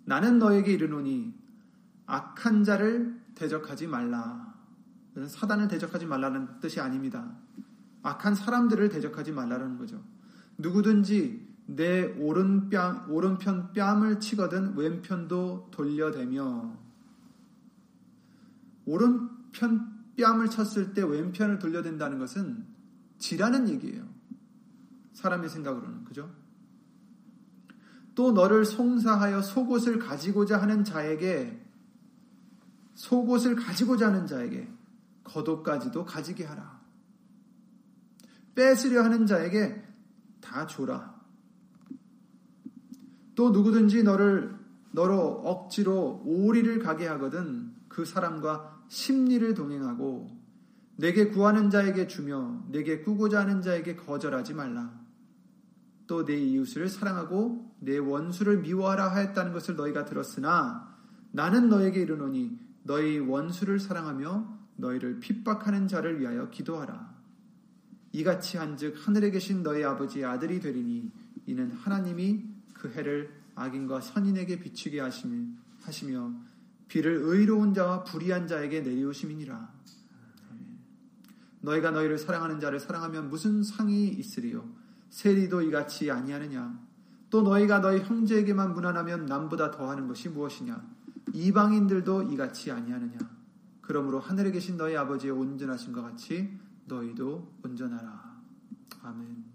나는 0.06 0.40
너에게 0.40 0.74
이르노니 0.74 1.34
악한 2.06 2.64
자를 2.64 3.22
대적하지 3.36 3.88
말라. 3.88 4.56
사단을 5.28 5.68
대적하지 5.68 6.06
말라는 6.06 6.60
뜻이 6.60 6.80
아닙니다. 6.80 7.36
악한 8.04 8.36
사람들을 8.36 8.90
대적하지 8.90 9.32
말라는 9.32 9.78
거죠. 9.78 10.02
누구든지 10.58 11.46
내 11.68 12.06
오른 12.20 12.70
뺨, 12.70 13.12
오른편 13.12 13.74
뺨을 13.74 14.20
치거든 14.20 14.78
왼편도 14.78 15.70
돌려대며 15.72 16.78
오른편 18.86 19.98
뺨을 20.18 20.50
쳤을 20.50 20.94
때 20.94 21.04
왼편을 21.04 21.60
돌려댄다는 21.60 22.20
것은 22.20 22.66
지라는 23.18 23.68
얘기예요. 23.68 24.08
사람의 25.14 25.50
생각으로는 25.50 26.06
그죠? 26.06 26.32
또 28.18 28.32
너를 28.32 28.66
송사하여 28.66 29.44
속옷을 29.44 30.00
가지고자 30.00 30.60
하는 30.60 30.84
자에게 30.84 31.56
속옷을 32.96 33.56
가지고자 33.56 34.08
하는 34.08 34.26
자에게 34.26 34.68
겉옷까지도 35.24 36.04
가지게 36.04 36.44
하라. 36.46 36.82
뺏으려 38.56 39.04
하는 39.04 39.28
자에게 39.28 39.84
다 40.42 40.66
줘라. 40.66 41.16
또 43.36 43.52
누구든지 43.52 44.02
너를 44.02 44.58
너로 44.94 45.20
억지로 45.46 46.24
오리를 46.26 46.80
가게 46.80 47.06
하거든 47.06 47.72
그 47.88 48.04
사람과 48.04 48.82
심리를 48.88 49.54
동행하고 49.54 50.36
내게 50.96 51.28
구하는 51.28 51.70
자에게 51.70 52.08
주며 52.08 52.64
내게 52.72 53.02
꾸고자 53.04 53.42
하는 53.42 53.62
자에게 53.62 53.96
거절하지 53.96 54.56
말라. 54.56 55.07
또 56.08 56.26
내 56.26 56.36
이웃을 56.38 56.90
사랑하고 56.90 57.76
내 57.80 57.98
원수를 57.98 58.60
미워하라 58.60 59.10
하였다는 59.14 59.52
것을 59.54 59.76
너희가 59.76 60.06
들었으나 60.06 60.98
나는 61.32 61.70
너에게 61.70 62.02
이르노니 62.02 62.58
너희 62.84 63.20
원수를 63.20 63.80
사랑하며 63.80 64.58
너희를 64.78 65.20
핍박하는 65.20 65.88
자를 65.88 66.20
위하여 66.20 66.50
기도하라. 66.50 67.16
이같이 68.14 68.58
한즉 68.58 68.96
하늘에 69.06 69.32
계신 69.32 69.64
너희 69.64 69.84
아버지의 69.84 70.26
아들이 70.26 70.60
되리니 70.62 71.12
이는 71.46 71.72
하나님이 71.74 72.46
그 72.74 72.90
해를 72.90 73.30
악인과 73.56 74.02
선인에게 74.02 74.60
비추게 74.60 75.00
하시며 75.02 76.32
비를 76.88 77.20
의로운 77.22 77.74
자와 77.74 78.06
불의한 78.06 78.48
자에게 78.48 78.82
내리우심이니라. 78.82 79.74
너희가 81.62 81.92
너희를 81.92 82.18
사랑하는 82.18 82.60
자를 82.62 82.80
사랑하면 82.80 83.30
무슨 83.30 83.62
상이 83.64 84.08
있으리요? 84.08 84.87
세리도 85.10 85.62
이같이 85.64 86.12
아니하느냐? 86.12 86.80
또 87.30 87.42
너희가 87.42 87.80
너희 87.80 88.00
형제에게만 88.00 88.74
무난하면 88.74 89.26
남보다 89.26 89.72
더하는 89.72 90.08
것이 90.08 90.30
무엇이냐? 90.30 90.98
이방인들도 91.34 92.24
이같이 92.24 92.72
아니하느냐 92.72 93.18
그러므로 93.82 94.20
하늘에 94.20 94.52
계신 94.52 94.78
너희 94.78 94.96
아버지의 94.96 95.32
온전하신 95.34 95.94
것 95.94 96.02
같이 96.02 96.58
너희도 96.86 97.54
온전하라 97.64 98.38
아멘 99.04 99.46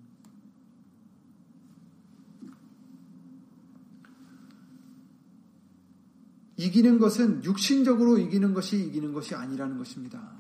이기는 6.56 6.98
것은 6.98 7.42
육신적으로 7.42 8.18
이기는 8.18 8.54
것이 8.54 8.86
이기는 8.86 9.12
것이 9.12 9.34
아니라는 9.34 9.78
것입니다. 9.78 10.38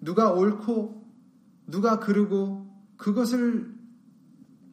누가 0.00 0.32
옳고 0.32 1.00
누가 1.66 1.98
그르고 2.00 2.70
그것을 2.96 3.74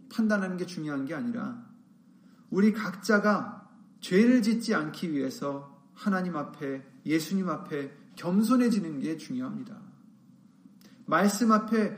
판단하는 0.09 0.57
게 0.57 0.65
중요한 0.65 1.05
게 1.05 1.13
아니라 1.13 1.65
우리 2.49 2.73
각자가 2.73 3.69
죄를 3.99 4.41
짓지 4.41 4.73
않기 4.73 5.11
위해서 5.11 5.77
하나님 5.93 6.35
앞에 6.35 6.83
예수님 7.05 7.49
앞에 7.49 7.91
겸손해지는 8.15 8.99
게 8.99 9.17
중요합니다. 9.17 9.79
말씀 11.05 11.51
앞에 11.51 11.97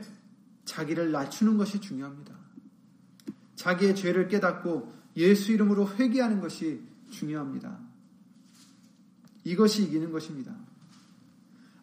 자기를 0.64 1.12
낮추는 1.12 1.56
것이 1.56 1.80
중요합니다. 1.80 2.34
자기의 3.56 3.96
죄를 3.96 4.28
깨닫고 4.28 4.92
예수 5.16 5.52
이름으로 5.52 5.88
회개하는 5.96 6.40
것이 6.40 6.82
중요합니다. 7.10 7.78
이것이 9.44 9.84
이기는 9.84 10.12
것입니다. 10.12 10.54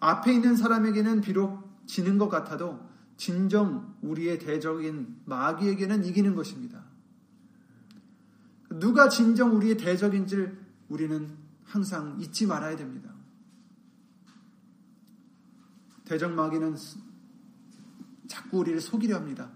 앞에 0.08 0.34
있는 0.34 0.56
사람에게는 0.56 1.20
비록 1.20 1.86
지는 1.86 2.18
것 2.18 2.30
같아도 2.30 2.80
진정 3.18 3.94
우리의 4.02 4.40
대적인 4.40 5.24
마귀에게는 5.26 6.06
이기는 6.06 6.34
것입니다. 6.34 6.86
누가 8.70 9.10
진정 9.10 9.54
우리의 9.58 9.76
대적인지를 9.76 10.58
우리는 10.88 11.30
항상 11.66 12.18
잊지 12.22 12.46
말아야 12.48 12.78
됩니다. 12.78 13.12
대적 16.06 16.32
마귀는 16.32 16.78
자꾸 18.28 18.60
우리를 18.60 18.80
속이려 18.80 19.18
합니다. 19.18 19.52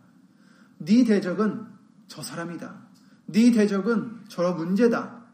네 0.80 1.06
대적은 1.06 1.66
저 2.08 2.22
사람이다. 2.22 2.88
네 3.28 3.52
대적은 3.52 4.26
저 4.28 4.54
문제다. 4.54 5.28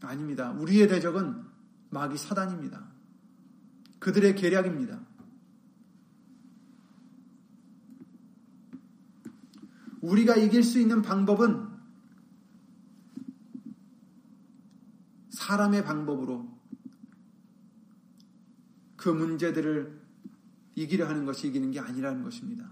아닙니다. 0.00 0.50
우리의 0.50 0.88
대적은 0.88 1.44
마귀 1.90 2.16
사단입니다. 2.18 2.87
그들의 3.98 4.34
계략입니다. 4.34 5.00
우리가 10.00 10.36
이길 10.36 10.62
수 10.62 10.78
있는 10.78 11.02
방법은 11.02 11.68
사람의 15.30 15.84
방법으로 15.84 16.48
그 18.96 19.08
문제들을 19.08 20.00
이기려 20.74 21.08
하는 21.08 21.24
것이 21.24 21.48
이기는 21.48 21.70
게 21.70 21.80
아니라는 21.80 22.22
것입니다. 22.22 22.70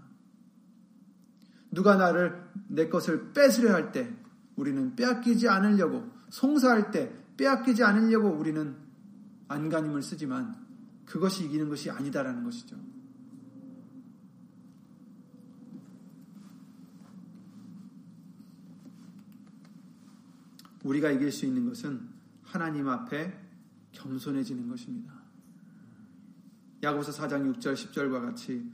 누가 1.71 1.95
나를 1.95 2.49
내 2.67 2.87
것을 2.87 3.33
뺏으려 3.33 3.73
할 3.73 3.91
때 3.91 4.13
우리는 4.55 4.95
빼앗기지 4.95 5.47
않으려고 5.47 6.09
송사할 6.29 6.91
때 6.91 7.13
빼앗기지 7.37 7.83
않으려고 7.83 8.29
우리는 8.29 8.75
안간힘을 9.47 10.01
쓰지만 10.01 10.66
그것이 11.07 11.45
이기는 11.45 11.69
것이 11.69 11.89
아니다라는 11.89 12.43
것이죠. 12.43 12.77
우리가 20.83 21.09
이길 21.11 21.31
수 21.31 21.45
있는 21.45 21.65
것은 21.65 22.07
하나님 22.43 22.87
앞에 22.87 23.37
겸손해지는 23.93 24.69
것입니다. 24.69 25.13
야고보서 26.83 27.11
4장 27.11 27.53
6절 27.55 27.73
10절과 27.73 28.21
같이 28.21 28.71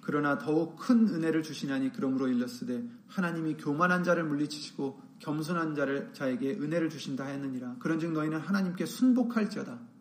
그러나 0.00 0.38
더욱 0.38 0.76
큰 0.76 1.06
은혜를 1.08 1.42
주시나니 1.42 1.92
그러므로 1.92 2.26
일렀으되 2.26 2.88
하나님이 3.06 3.56
교만한 3.56 4.02
자를 4.02 4.24
물리치시고 4.24 5.00
겸손한 5.20 5.76
자를 5.76 6.12
자에게 6.12 6.54
은혜를 6.54 6.90
주신다 6.90 7.24
하였느니라. 7.24 7.76
그런즉 7.78 8.12
너희는 8.12 8.40
하나님께 8.40 8.86
순복할지어다. 8.86 9.91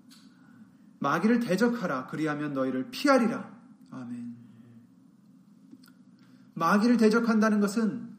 마귀를 1.02 1.40
대적하라. 1.40 2.08
그리하면 2.08 2.54
너희를 2.54 2.92
피하리라. 2.92 3.52
아멘. 3.90 4.36
마귀를 6.54 6.98
대적한다는 6.98 7.60
것은 7.60 8.18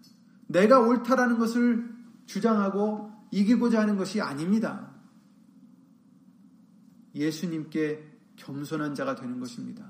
내가 0.48 0.80
옳다라는 0.80 1.38
것을 1.38 1.94
주장하고 2.26 3.12
이기고자 3.30 3.80
하는 3.80 3.96
것이 3.96 4.20
아닙니다. 4.20 4.90
예수님께 7.14 8.18
겸손한 8.34 8.96
자가 8.96 9.14
되는 9.14 9.38
것입니다. 9.38 9.88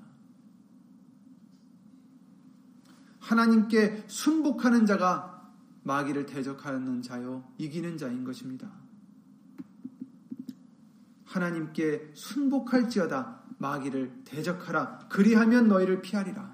하나님께 3.20 4.05
순복하는 4.07 4.85
자가 4.85 5.50
마귀를 5.85 6.26
대적하는 6.26 7.00
자요, 7.00 7.50
이기는 7.57 7.96
자인 7.96 8.22
것입니다. 8.24 8.82
하나님께 11.33 12.11
순복할지어다 12.12 13.40
마귀를 13.57 14.23
대적하라. 14.25 15.07
그리하면 15.09 15.66
너희를 15.68 16.03
피하리라. 16.03 16.53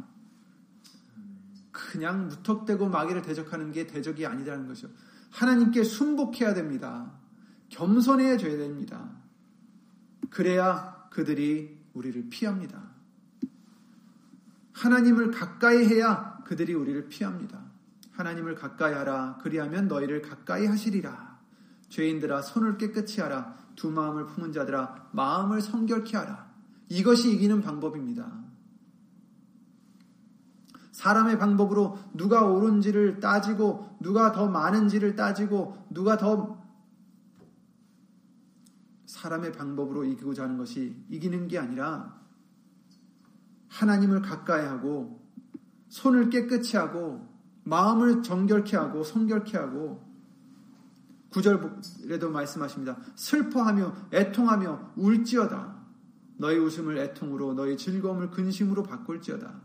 그냥 1.73 2.29
무턱대고 2.29 2.89
마귀를 2.89 3.23
대적하는 3.23 3.73
게 3.73 3.87
대적이 3.89 4.27
아니라는 4.27 4.69
것이죠. 4.69 4.89
하나님께 5.31 5.83
순복해야 5.83 6.55
됩니다. 6.55 7.13
겸손해야 7.71 8.37
됩니다. 8.37 9.11
그래야 10.31 11.09
그들이 11.11 11.77
우리를 11.95 12.29
피합니다. 12.31 12.81
하나님을 14.75 15.33
가까이 15.33 15.87
해야 15.87 16.39
그들이 16.45 16.75
우리를 16.75 17.09
피합니다. 17.09 17.65
하나님을 18.13 18.55
가까이 18.55 18.95
하라. 18.95 19.39
그리하면 19.43 19.89
너희를 19.89 20.23
가까이 20.23 20.67
하시리라. 20.67 21.28
죄인들아 21.89 22.43
손을 22.43 22.79
깨끗이 22.79 23.21
하라. 23.21 23.57
두 23.77 23.91
마음을 23.91 24.27
품은 24.27 24.53
자들아 24.53 25.11
마음을 25.13 25.61
성결케 25.61 26.17
하라. 26.17 26.49
이것이 26.89 27.33
이기는 27.35 27.61
방법입니다. 27.61 28.49
사람의 30.93 31.39
방법으로 31.39 31.99
누가 32.13 32.45
옳은지를 32.45 33.21
따지고 33.21 33.97
누가 34.01 34.33
더 34.33 34.49
많은지를 34.49 35.15
따지고 35.15 35.87
누가 35.91 36.17
더 36.17 36.61
사람의 39.07 39.53
방법으로 39.53 40.05
이기고자 40.05 40.45
하는 40.45 40.59
것이 40.59 40.97
이기는 41.09 41.47
게 41.47 41.59
아니라 41.59 42.19
하나님을 43.69 44.23
가까이 44.23 44.65
하고 44.67 45.25
손을 45.89 46.31
깨끗이 46.31 46.77
하고 46.77 47.27
마음을 47.63 48.23
정결케 48.23 48.77
하고 48.77 49.05
성결케 49.05 49.57
하고 49.57 50.08
구절에도 51.31 52.31
말씀하십니다. 52.31 52.97
슬퍼하며 53.15 54.09
애통하며 54.13 54.93
울지어다. 54.97 55.79
너희 56.39 56.57
웃음을 56.57 56.97
애통으로 56.99 57.55
너희 57.55 57.77
즐거움을 57.77 58.31
근심으로 58.31 58.83
바꿀지어다. 58.85 59.61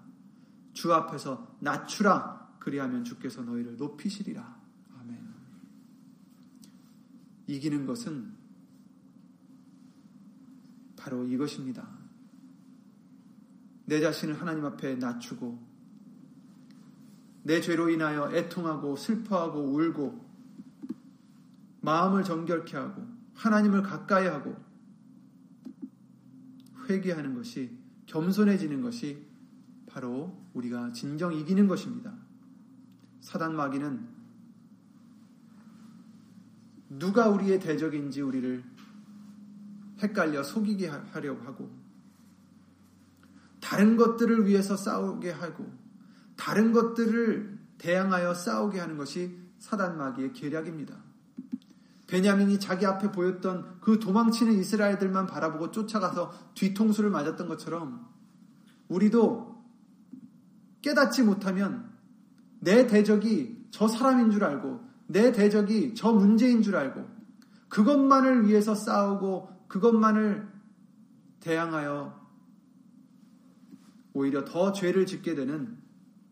주 0.74 0.94
앞에서 0.94 1.56
낮추라. 1.60 2.58
그리하면 2.60 3.04
주께서 3.04 3.42
너희를 3.44 3.78
높이시리라. 3.78 4.58
아멘. 5.00 5.34
이기는 7.48 7.86
것은 7.86 8.34
바로 10.96 11.26
이것입니다. 11.26 11.88
내 13.86 14.00
자신을 14.00 14.40
하나님 14.40 14.66
앞에 14.66 14.96
낮추고 14.96 15.74
내 17.44 17.60
죄로 17.60 17.90
인하여 17.90 18.32
애통하고 18.34 18.96
슬퍼하고 18.96 19.60
울고 19.60 20.23
마음을 21.84 22.24
정결케 22.24 22.78
하고 22.78 23.06
하나님을 23.36 23.84
가까이 23.84 24.26
하고 24.26 24.56
회개하는 26.90 27.36
것이 27.36 27.78
겸손해지는 28.06 28.82
것이 28.82 29.28
바로 29.86 30.42
우리가 30.54 30.94
진정 30.94 31.34
이기는 31.34 31.68
것입니다. 31.68 32.14
사단 33.20 33.56
마귀는 33.56 34.08
누가 36.90 37.28
우리의 37.28 37.60
대적인지 37.60 38.22
우리를 38.22 38.64
헷갈려 40.00 40.42
속이게 40.42 40.88
하려고 40.88 41.44
하고 41.44 41.70
다른 43.60 43.98
것들을 43.98 44.46
위해서 44.48 44.78
싸우게 44.78 45.32
하고 45.32 45.70
다른 46.38 46.72
것들을 46.72 47.60
대항하여 47.78 48.34
싸우게 48.34 48.80
하는 48.80 48.96
것이 48.96 49.38
사단 49.60 49.98
마귀의 49.98 50.32
계략입니다. 50.32 51.13
베냐민이 52.14 52.60
자기 52.60 52.86
앞에 52.86 53.12
보였던 53.12 53.80
그 53.82 53.98
도망치는 53.98 54.54
이스라엘들만 54.54 55.26
바라보고 55.26 55.72
쫓아가서 55.72 56.32
뒤통수를 56.54 57.10
맞았던 57.10 57.48
것처럼 57.48 58.08
우리도 58.88 59.66
깨닫지 60.84 61.24
못하면 61.24 61.92
내 62.60 62.86
대적이 62.86 63.66
저 63.72 63.88
사람인 63.88 64.30
줄 64.30 64.44
알고 64.44 64.82
내 65.08 65.32
대적이 65.32 65.96
저 65.96 66.12
문제인 66.12 66.62
줄 66.62 66.76
알고 66.76 67.04
그것만을 67.70 68.46
위해서 68.48 68.76
싸우고 68.76 69.66
그것만을 69.68 70.48
대항하여 71.40 72.22
오히려 74.14 74.46
더 74.46 74.72
죄를 74.72 75.08
짓게 75.08 75.34
되는 75.34 75.80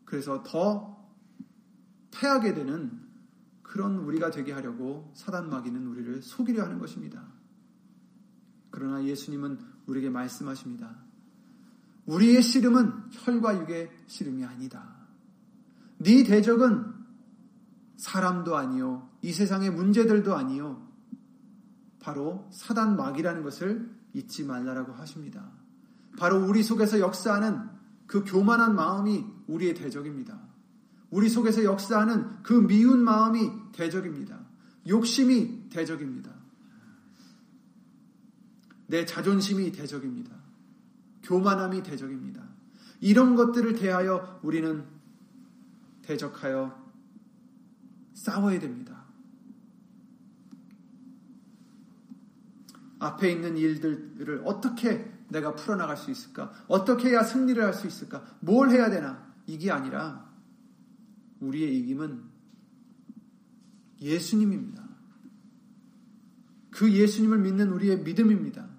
그래서 0.05 0.43
더 0.43 1.09
패하게 2.11 2.53
되는 2.53 3.00
그런 3.71 3.99
우리가 3.99 4.31
되게 4.31 4.51
하려고 4.51 5.09
사단 5.15 5.49
마귀는 5.49 5.87
우리를 5.87 6.21
속이려 6.21 6.61
하는 6.61 6.77
것입니다. 6.77 7.23
그러나 8.69 9.01
예수님은 9.05 9.59
우리에게 9.87 10.09
말씀하십니다. 10.09 10.93
우리의 12.05 12.41
씨름은 12.41 12.91
혈과 13.11 13.61
육의 13.61 13.89
씨름이 14.07 14.43
아니다. 14.43 14.93
네 15.99 16.23
대적은 16.23 16.85
사람도 17.95 18.57
아니요 18.57 19.09
이 19.21 19.31
세상의 19.31 19.69
문제들도 19.69 20.35
아니요 20.35 20.85
바로 22.01 22.49
사단 22.51 22.97
마귀라는 22.97 23.41
것을 23.41 23.89
잊지 24.13 24.43
말라라고 24.43 24.91
하십니다. 24.91 25.49
바로 26.17 26.45
우리 26.45 26.61
속에서 26.61 26.99
역사하는 26.99 27.69
그 28.05 28.25
교만한 28.25 28.75
마음이 28.75 29.25
우리의 29.47 29.75
대적입니다. 29.75 30.50
우리 31.11 31.29
속에서 31.29 31.63
역사하는 31.63 32.41
그 32.41 32.53
미운 32.53 33.03
마음이 33.03 33.51
대적입니다. 33.73 34.39
욕심이 34.87 35.69
대적입니다. 35.69 36.31
내 38.87 39.05
자존심이 39.05 39.71
대적입니다. 39.71 40.35
교만함이 41.23 41.83
대적입니다. 41.83 42.43
이런 43.01 43.35
것들을 43.35 43.75
대하여 43.75 44.39
우리는 44.41 44.85
대적하여 46.01 46.81
싸워야 48.13 48.59
됩니다. 48.59 49.03
앞에 52.99 53.31
있는 53.31 53.57
일들을 53.57 54.43
어떻게 54.45 55.11
내가 55.29 55.55
풀어나갈 55.55 55.97
수 55.97 56.11
있을까? 56.11 56.51
어떻게 56.67 57.09
해야 57.09 57.23
승리를 57.23 57.61
할 57.63 57.73
수 57.73 57.87
있을까? 57.87 58.23
뭘 58.39 58.69
해야 58.69 58.89
되나? 58.89 59.31
이게 59.47 59.71
아니라 59.71 60.30
우리의 61.41 61.77
이김은 61.79 62.23
예수님입니다. 64.01 64.89
그 66.71 66.91
예수님을 66.91 67.39
믿는 67.39 67.71
우리의 67.71 67.99
믿음입니다. 67.99 68.69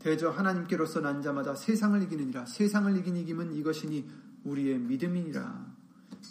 대저 0.00 0.28
하나님께로서 0.28 1.00
난 1.00 1.22
자마다 1.22 1.54
세상을 1.54 2.02
이기느니라. 2.02 2.44
세상을 2.44 2.94
이긴 2.98 3.16
이김은 3.16 3.54
이것이니 3.54 4.06
우리의 4.44 4.78
믿음이니라. 4.80 5.74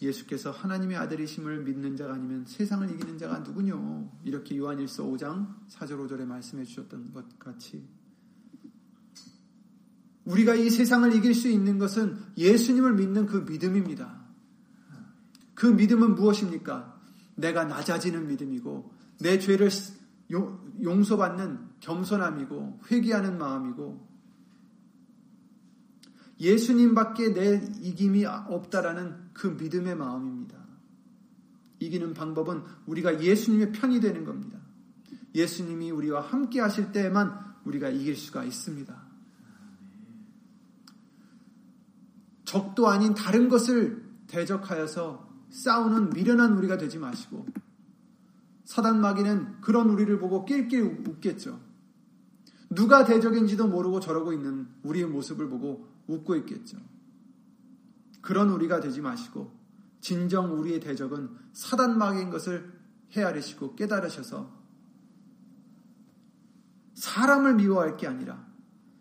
예수께서 0.01 0.51
하나님의 0.51 0.97
아들이심을 0.97 1.63
믿는 1.63 1.95
자가 1.95 2.13
아니면 2.13 2.45
세상을 2.45 2.89
이기는 2.91 3.17
자가 3.17 3.39
누구뇨? 3.39 4.11
이렇게 4.23 4.57
요한일서 4.57 5.05
5장 5.05 5.67
4절 5.69 6.07
5절에 6.07 6.25
말씀해 6.25 6.65
주셨던 6.65 7.13
것 7.13 7.39
같이 7.39 7.83
우리가 10.25 10.55
이 10.55 10.69
세상을 10.69 11.13
이길 11.15 11.33
수 11.33 11.47
있는 11.47 11.77
것은 11.77 12.17
예수님을 12.37 12.93
믿는 12.93 13.25
그 13.25 13.37
믿음입니다. 13.37 14.22
그 15.63 15.67
믿음은 15.67 16.15
무엇입니까? 16.15 16.99
내가 17.35 17.63
낮아지는 17.63 18.27
믿음이고 18.27 18.91
내 19.21 19.39
죄를 19.39 19.69
용서받는 20.29 21.69
겸손함이고 21.79 22.81
회개하는 22.91 23.37
마음이고 23.37 24.05
예수님밖에 26.37 27.33
내 27.33 27.65
이김이 27.79 28.25
없다라는 28.25 29.29
그 29.31 29.47
믿음의 29.47 29.95
마음입니다. 29.95 30.57
이기는 31.79 32.13
방법은 32.13 32.63
우리가 32.85 33.23
예수님의 33.23 33.71
편이 33.71 34.01
되는 34.01 34.25
겁니다. 34.25 34.59
예수님이 35.33 35.91
우리와 35.91 36.19
함께 36.19 36.59
하실 36.59 36.91
때에만 36.91 37.39
우리가 37.63 37.87
이길 37.87 38.17
수가 38.17 38.43
있습니다. 38.43 39.01
적도 42.43 42.89
아닌 42.89 43.15
다른 43.15 43.47
것을 43.47 44.03
대적하여서 44.27 45.31
싸우는 45.53 46.09
미련한 46.09 46.57
우리가 46.57 46.77
되지 46.77 46.97
마시고 46.97 47.45
사단 48.65 48.99
마귀는 48.99 49.61
그런 49.61 49.89
우리를 49.89 50.17
보고 50.19 50.45
낄낄 50.45 50.81
웃겠죠. 51.07 51.59
누가 52.71 53.05
대적인지도 53.05 53.67
모르고 53.67 53.99
저러고 53.99 54.33
있는 54.33 54.67
우리의 54.81 55.05
모습을 55.05 55.47
보고 55.49 55.87
웃고 56.07 56.35
있겠죠. 56.37 56.77
그런 58.21 58.49
우리가 58.49 58.79
되지 58.79 59.01
마시고 59.01 59.55
진정 60.01 60.59
우리의 60.59 60.79
대적은 60.79 61.29
사단 61.53 61.99
마귀인 61.99 62.31
것을 62.31 62.73
헤아리시고 63.11 63.75
깨달으셔서 63.75 64.51
사람을 66.95 67.55
미워할 67.55 67.95
게 67.95 68.07
아니라 68.07 68.43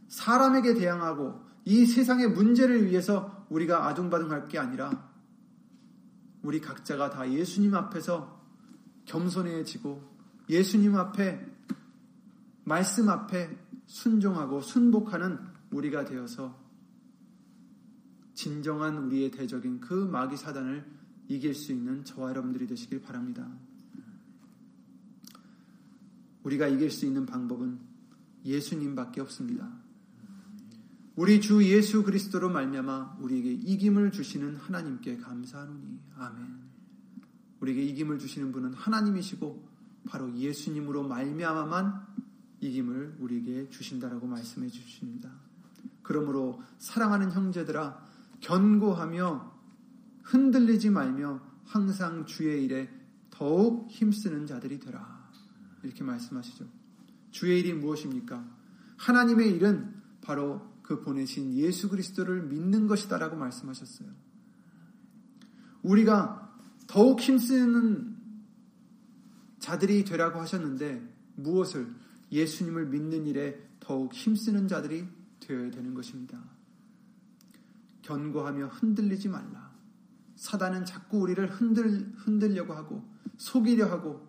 사람에게 0.08 0.74
대항하고 0.74 1.40
이 1.64 1.86
세상의 1.86 2.32
문제를 2.32 2.86
위해서 2.86 3.46
우리가 3.48 3.86
아둥바둥할 3.86 4.48
게 4.48 4.58
아니라 4.58 5.11
우리 6.42 6.60
각자가 6.60 7.10
다 7.10 7.30
예수님 7.30 7.74
앞에서 7.74 8.40
겸손해지고 9.04 10.12
예수님 10.48 10.96
앞에 10.96 11.46
말씀 12.64 13.08
앞에 13.08 13.58
순종하고 13.86 14.60
순복하는 14.60 15.38
우리가 15.70 16.04
되어서 16.04 16.60
진정한 18.34 18.98
우리의 18.98 19.30
대적인 19.30 19.80
그 19.80 19.94
마귀 19.94 20.36
사단을 20.36 20.84
이길 21.28 21.54
수 21.54 21.72
있는 21.72 22.04
저와 22.04 22.30
여러분들이 22.30 22.66
되시길 22.66 23.02
바랍니다. 23.02 23.48
우리가 26.42 26.66
이길 26.66 26.90
수 26.90 27.06
있는 27.06 27.24
방법은 27.24 27.78
예수님밖에 28.44 29.20
없습니다. 29.20 29.81
우리 31.14 31.42
주 31.42 31.62
예수 31.64 32.02
그리스도로 32.02 32.48
말미암아 32.48 33.18
우리에게 33.20 33.52
이김을 33.52 34.12
주시는 34.12 34.56
하나님께 34.56 35.18
감사하노니 35.18 36.00
아멘. 36.16 36.62
우리에게 37.60 37.82
이김을 37.84 38.18
주시는 38.18 38.50
분은 38.52 38.72
하나님이시고 38.72 39.68
바로 40.06 40.34
예수님으로 40.34 41.06
말미암아만 41.06 42.06
이김을 42.60 43.16
우리에게 43.18 43.68
주신다라고 43.68 44.26
말씀해 44.26 44.68
주십니다. 44.68 45.30
그러므로 46.02 46.62
사랑하는 46.78 47.30
형제들아 47.30 48.02
견고하며 48.40 49.52
흔들리지 50.22 50.90
말며 50.90 51.40
항상 51.64 52.24
주의 52.24 52.64
일에 52.64 52.90
더욱 53.30 53.90
힘쓰는 53.90 54.46
자들이 54.46 54.80
되라. 54.80 55.30
이렇게 55.82 56.04
말씀하시죠. 56.04 56.66
주의 57.30 57.60
일이 57.60 57.74
무엇입니까? 57.74 58.44
하나님의 58.96 59.50
일은 59.56 59.94
바로 60.20 60.71
그 60.92 61.00
보내신 61.00 61.54
예수 61.54 61.88
그리스도를 61.88 62.42
믿는 62.42 62.86
것이다라고 62.86 63.36
말씀하셨어요. 63.36 64.10
우리가 65.82 66.54
더욱 66.86 67.18
힘쓰는 67.20 68.16
자들이 69.58 70.04
되라고 70.04 70.38
하셨는데 70.40 71.02
무엇을 71.36 71.94
예수님을 72.30 72.86
믿는 72.88 73.26
일에 73.26 73.58
더욱 73.80 74.12
힘쓰는 74.12 74.68
자들이 74.68 75.08
되어야 75.40 75.70
되는 75.70 75.94
것입니다. 75.94 76.38
견고하며 78.02 78.66
흔들리지 78.68 79.28
말라. 79.28 79.72
사단은 80.36 80.84
자꾸 80.84 81.20
우리를 81.20 81.48
흔들, 81.50 82.12
흔들려고 82.16 82.74
하고, 82.74 83.02
속이려 83.36 83.90
하고, 83.90 84.26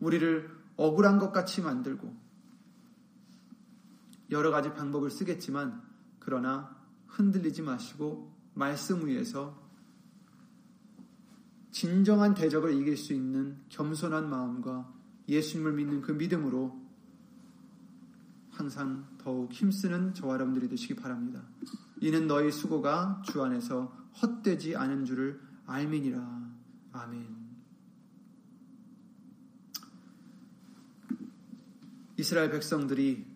우리를 0.00 0.48
억울한 0.76 1.18
것 1.18 1.32
같이 1.32 1.60
만들고, 1.60 2.21
여러 4.32 4.50
가지 4.50 4.72
방법을 4.74 5.10
쓰겠지만, 5.10 5.82
그러나 6.18 6.76
흔들리지 7.06 7.62
마시고, 7.62 8.32
말씀 8.54 9.06
위에서 9.06 9.62
진정한 11.70 12.34
대적을 12.34 12.74
이길 12.74 12.96
수 12.96 13.12
있는 13.12 13.58
겸손한 13.68 14.28
마음과 14.28 14.92
예수님을 15.28 15.72
믿는 15.72 16.02
그 16.02 16.12
믿음으로 16.12 16.80
항상 18.50 19.08
더욱 19.18 19.50
힘쓰는 19.52 20.12
저와 20.12 20.34
여러분들이 20.34 20.68
되시기 20.68 20.94
바랍니다. 20.94 21.42
이는 22.00 22.26
너희 22.26 22.50
수고가 22.50 23.22
주 23.24 23.42
안에서 23.42 23.86
헛되지 24.20 24.76
않은 24.76 25.06
줄을 25.06 25.40
알미니라. 25.66 26.50
아멘. 26.92 27.42
이스라엘 32.18 32.50
백성들이 32.50 33.31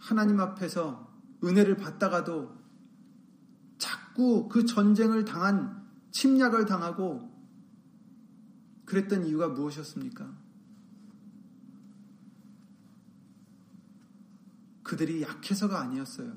하나님 0.00 0.40
앞에서 0.40 1.08
은혜를 1.44 1.76
받다가도 1.76 2.58
자꾸 3.78 4.48
그 4.48 4.64
전쟁을 4.64 5.24
당한 5.24 5.86
침략을 6.10 6.66
당하고 6.66 7.30
그랬던 8.86 9.26
이유가 9.26 9.48
무엇이었습니까? 9.48 10.28
그들이 14.82 15.22
약해서가 15.22 15.80
아니었어요. 15.80 16.32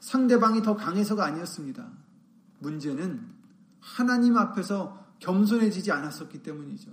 상대방이 0.00 0.62
더 0.62 0.74
강해서가 0.74 1.24
아니었습니다. 1.24 1.88
문제는 2.58 3.24
하나님 3.78 4.36
앞에서 4.36 5.06
겸손해지지 5.20 5.92
않았었기 5.92 6.42
때문이죠. 6.42 6.90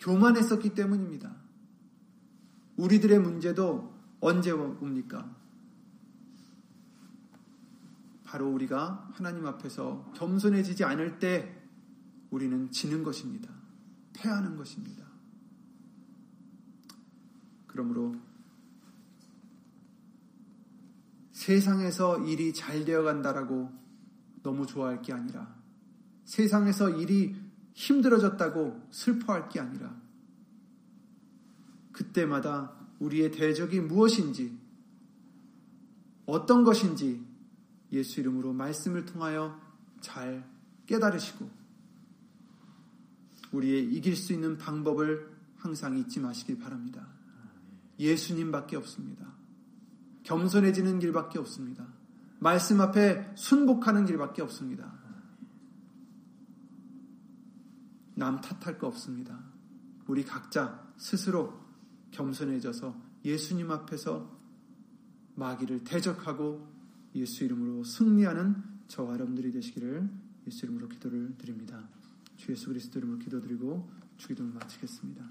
교만했었기 0.00 0.74
때문입니다. 0.74 1.36
우리들의 2.76 3.18
문제도 3.20 3.97
언제 4.20 4.50
옵니까? 4.50 5.36
바로 8.24 8.50
우리가 8.50 9.08
하나님 9.14 9.46
앞에서 9.46 10.12
겸손해지지 10.14 10.84
않을 10.84 11.18
때 11.18 11.62
우리는 12.30 12.70
지는 12.70 13.02
것입니다. 13.02 13.50
패하는 14.12 14.56
것입니다. 14.56 15.06
그러므로 17.66 18.16
세상에서 21.32 22.24
일이 22.24 22.52
잘 22.52 22.84
되어 22.84 23.02
간다라고 23.02 23.72
너무 24.42 24.66
좋아할 24.66 25.00
게 25.00 25.12
아니라 25.12 25.56
세상에서 26.24 26.90
일이 26.90 27.34
힘들어졌다고 27.72 28.88
슬퍼할 28.90 29.48
게 29.48 29.60
아니라 29.60 29.96
그때마다 31.92 32.77
우리의 33.00 33.30
대적이 33.30 33.80
무엇인지 33.80 34.58
어떤 36.26 36.64
것인지 36.64 37.24
예수 37.92 38.20
이름으로 38.20 38.52
말씀을 38.52 39.06
통하여 39.06 39.60
잘 40.00 40.48
깨달으시고 40.86 41.48
우리의 43.52 43.84
이길 43.94 44.16
수 44.16 44.32
있는 44.32 44.58
방법을 44.58 45.36
항상 45.56 45.96
잊지 45.96 46.20
마시길 46.20 46.58
바랍니다. 46.58 47.06
예수님밖에 47.98 48.76
없습니다. 48.76 49.32
겸손해지는 50.24 50.98
길밖에 50.98 51.38
없습니다. 51.38 51.86
말씀 52.38 52.80
앞에 52.80 53.32
순복하는 53.34 54.04
길밖에 54.04 54.42
없습니다. 54.42 54.92
남 58.14 58.40
탓할 58.40 58.78
거 58.78 58.86
없습니다. 58.88 59.38
우리 60.06 60.24
각자 60.24 60.86
스스로 60.96 61.67
겸손해져서 62.10 63.08
예수님 63.24 63.70
앞에서 63.70 64.38
마귀를 65.34 65.84
대적하고 65.84 66.66
예수 67.14 67.44
이름으로 67.44 67.84
승리하는 67.84 68.56
저와 68.88 69.14
여러분들이 69.14 69.52
되시기를 69.52 70.08
예수 70.46 70.66
이름으로 70.66 70.88
기도를 70.88 71.36
드립니다. 71.38 71.88
주 72.36 72.52
예수 72.52 72.68
그리스도 72.68 72.98
이름으로 72.98 73.18
기도드리고 73.18 73.90
주기도를 74.16 74.52
마치겠습니다. 74.52 75.28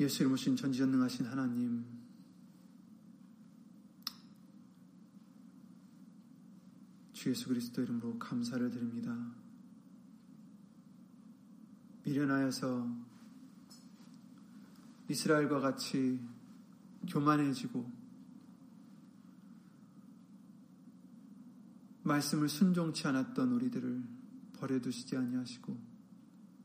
예수 0.00 0.22
이름으로 0.22 0.36
신 0.36 0.56
전지전능하신 0.56 1.26
하나님 1.26 1.84
주 7.12 7.30
예수 7.30 7.48
그리스도 7.48 7.82
이름으로 7.82 8.18
감사를 8.18 8.70
드립니다. 8.70 9.43
미련하여서 12.04 12.86
이스라엘과 15.08 15.60
같이 15.60 16.20
교만해지고 17.08 18.04
말씀을 22.02 22.48
순종치 22.48 23.06
않았던 23.08 23.52
우리들을 23.52 24.02
버려두시지 24.58 25.16
아니하시고 25.16 25.78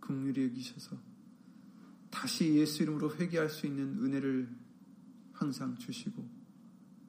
긍휼히 0.02 0.44
여기셔서 0.44 0.98
다시 2.10 2.56
예수 2.56 2.84
이름으로 2.84 3.16
회개할 3.16 3.50
수 3.50 3.66
있는 3.66 4.04
은혜를 4.04 4.50
항상 5.34 5.78
주시고 5.78 6.28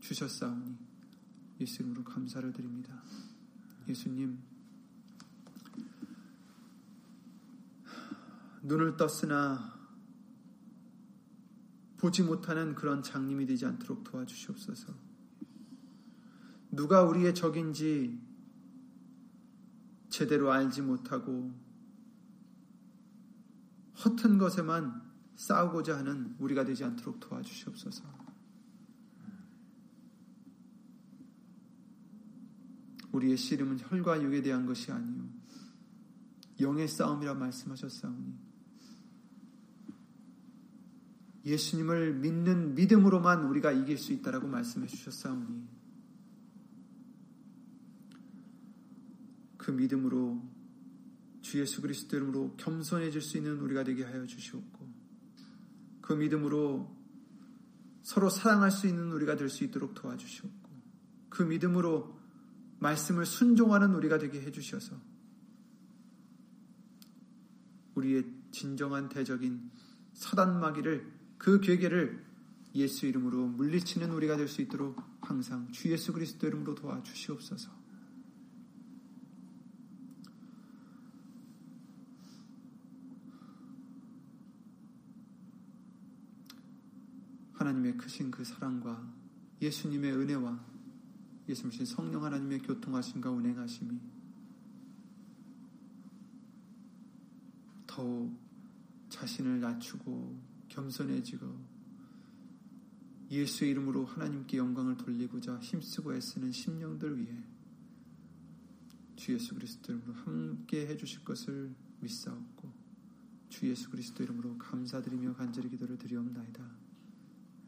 주셨사오니 0.00 0.76
예수 1.60 1.82
이름으로 1.82 2.04
감사를 2.04 2.52
드립니다. 2.52 3.02
예수님 3.88 4.38
눈을 8.62 8.96
떴으나 8.96 9.78
보지 11.96 12.22
못하는 12.22 12.74
그런 12.74 13.02
장님이 13.02 13.46
되지 13.46 13.66
않도록 13.66 14.04
도와주시옵소서. 14.04 14.94
누가 16.70 17.02
우리의 17.02 17.34
적인지 17.34 18.20
제대로 20.08 20.50
알지 20.50 20.82
못하고 20.82 21.52
허튼 24.04 24.38
것에만 24.38 25.10
싸우고자 25.36 25.98
하는 25.98 26.34
우리가 26.38 26.64
되지 26.64 26.84
않도록 26.84 27.20
도와주시옵소서. 27.20 28.20
우리의 33.12 33.36
씨름은 33.36 33.78
혈과 33.80 34.22
육에 34.22 34.40
대한 34.40 34.66
것이 34.66 34.90
아니요 34.92 35.28
영의 36.60 36.86
싸움이라 36.86 37.34
말씀하셨사오니 37.34 38.49
예수님을 41.44 42.14
믿는 42.14 42.74
믿음으로만 42.74 43.44
우리가 43.44 43.72
이길 43.72 43.96
수 43.98 44.12
있다라고 44.12 44.46
말씀해 44.46 44.86
주셨사오니 44.86 45.68
그 49.56 49.70
믿음으로 49.70 50.42
주 51.40 51.58
예수 51.60 51.80
그리스도 51.80 52.16
이름으로 52.16 52.56
겸손해질 52.56 53.20
수 53.22 53.38
있는 53.38 53.58
우리가 53.60 53.84
되게 53.84 54.04
하여 54.04 54.26
주시옵고 54.26 54.88
그 56.00 56.12
믿음으로 56.12 56.96
서로 58.02 58.28
사랑할 58.28 58.70
수 58.70 58.86
있는 58.86 59.12
우리가 59.12 59.36
될 59.36 59.48
수 59.48 59.64
있도록 59.64 59.94
도와주시옵고 59.94 60.70
그 61.28 61.42
믿음으로 61.42 62.18
말씀을 62.80 63.26
순종하는 63.26 63.94
우리가 63.94 64.18
되게 64.18 64.40
해 64.40 64.50
주셔서 64.50 64.96
우리의 67.94 68.24
진정한 68.50 69.08
대적인 69.08 69.70
사단마귀를 70.14 71.19
그 71.40 71.58
괴계를 71.58 72.22
예수 72.74 73.06
이름으로 73.06 73.46
물리치는 73.46 74.10
우리가 74.12 74.36
될 74.36 74.46
수 74.46 74.60
있도록 74.60 75.02
항상 75.22 75.72
주 75.72 75.90
예수 75.90 76.12
그리스도 76.12 76.46
이름으로 76.46 76.74
도와주시옵소서. 76.74 77.70
하나님의 87.54 87.96
크신 87.96 88.30
그 88.30 88.44
사랑과 88.44 89.10
예수님의 89.62 90.12
은혜와 90.12 90.62
예수님 91.48 91.86
성령 91.86 92.22
하나님의 92.22 92.60
교통하심과 92.60 93.30
운행하심이 93.30 93.98
더욱 97.86 98.38
자신을 99.08 99.60
낮추고 99.60 100.49
겸손해지고 100.70 101.80
예수 103.30 103.64
이름으로 103.64 104.06
하나님께 104.06 104.56
영광을 104.56 104.96
돌리고자 104.96 105.58
힘쓰고 105.60 106.14
애쓰는 106.14 106.50
심령들 106.50 107.18
위해 107.18 107.44
주 109.14 109.34
예수 109.34 109.54
그리스도 109.54 109.92
이름으로 109.92 110.14
함께 110.14 110.86
해주실 110.88 111.22
것을 111.24 111.72
믿사옵고 112.00 112.72
주 113.50 113.68
예수 113.68 113.90
그리스도 113.90 114.24
이름으로 114.24 114.56
감사드리며 114.58 115.34
간절히 115.34 115.68
기도를 115.68 115.98
드리옵나이다. 115.98 116.64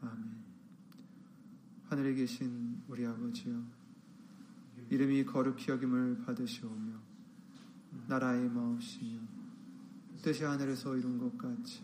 아멘. 0.01 0.43
하늘에 1.83 2.13
계신 2.15 2.81
우리 2.87 3.05
아버지여 3.05 3.63
이름이 4.89 5.25
거룩히 5.25 5.69
여김을 5.69 6.23
받으시오며 6.25 6.99
나라의 8.07 8.49
마옵시며 8.49 9.21
뜻이 10.21 10.43
하늘에서 10.43 10.97
이룬 10.97 11.17
것 11.17 11.37
같이 11.37 11.83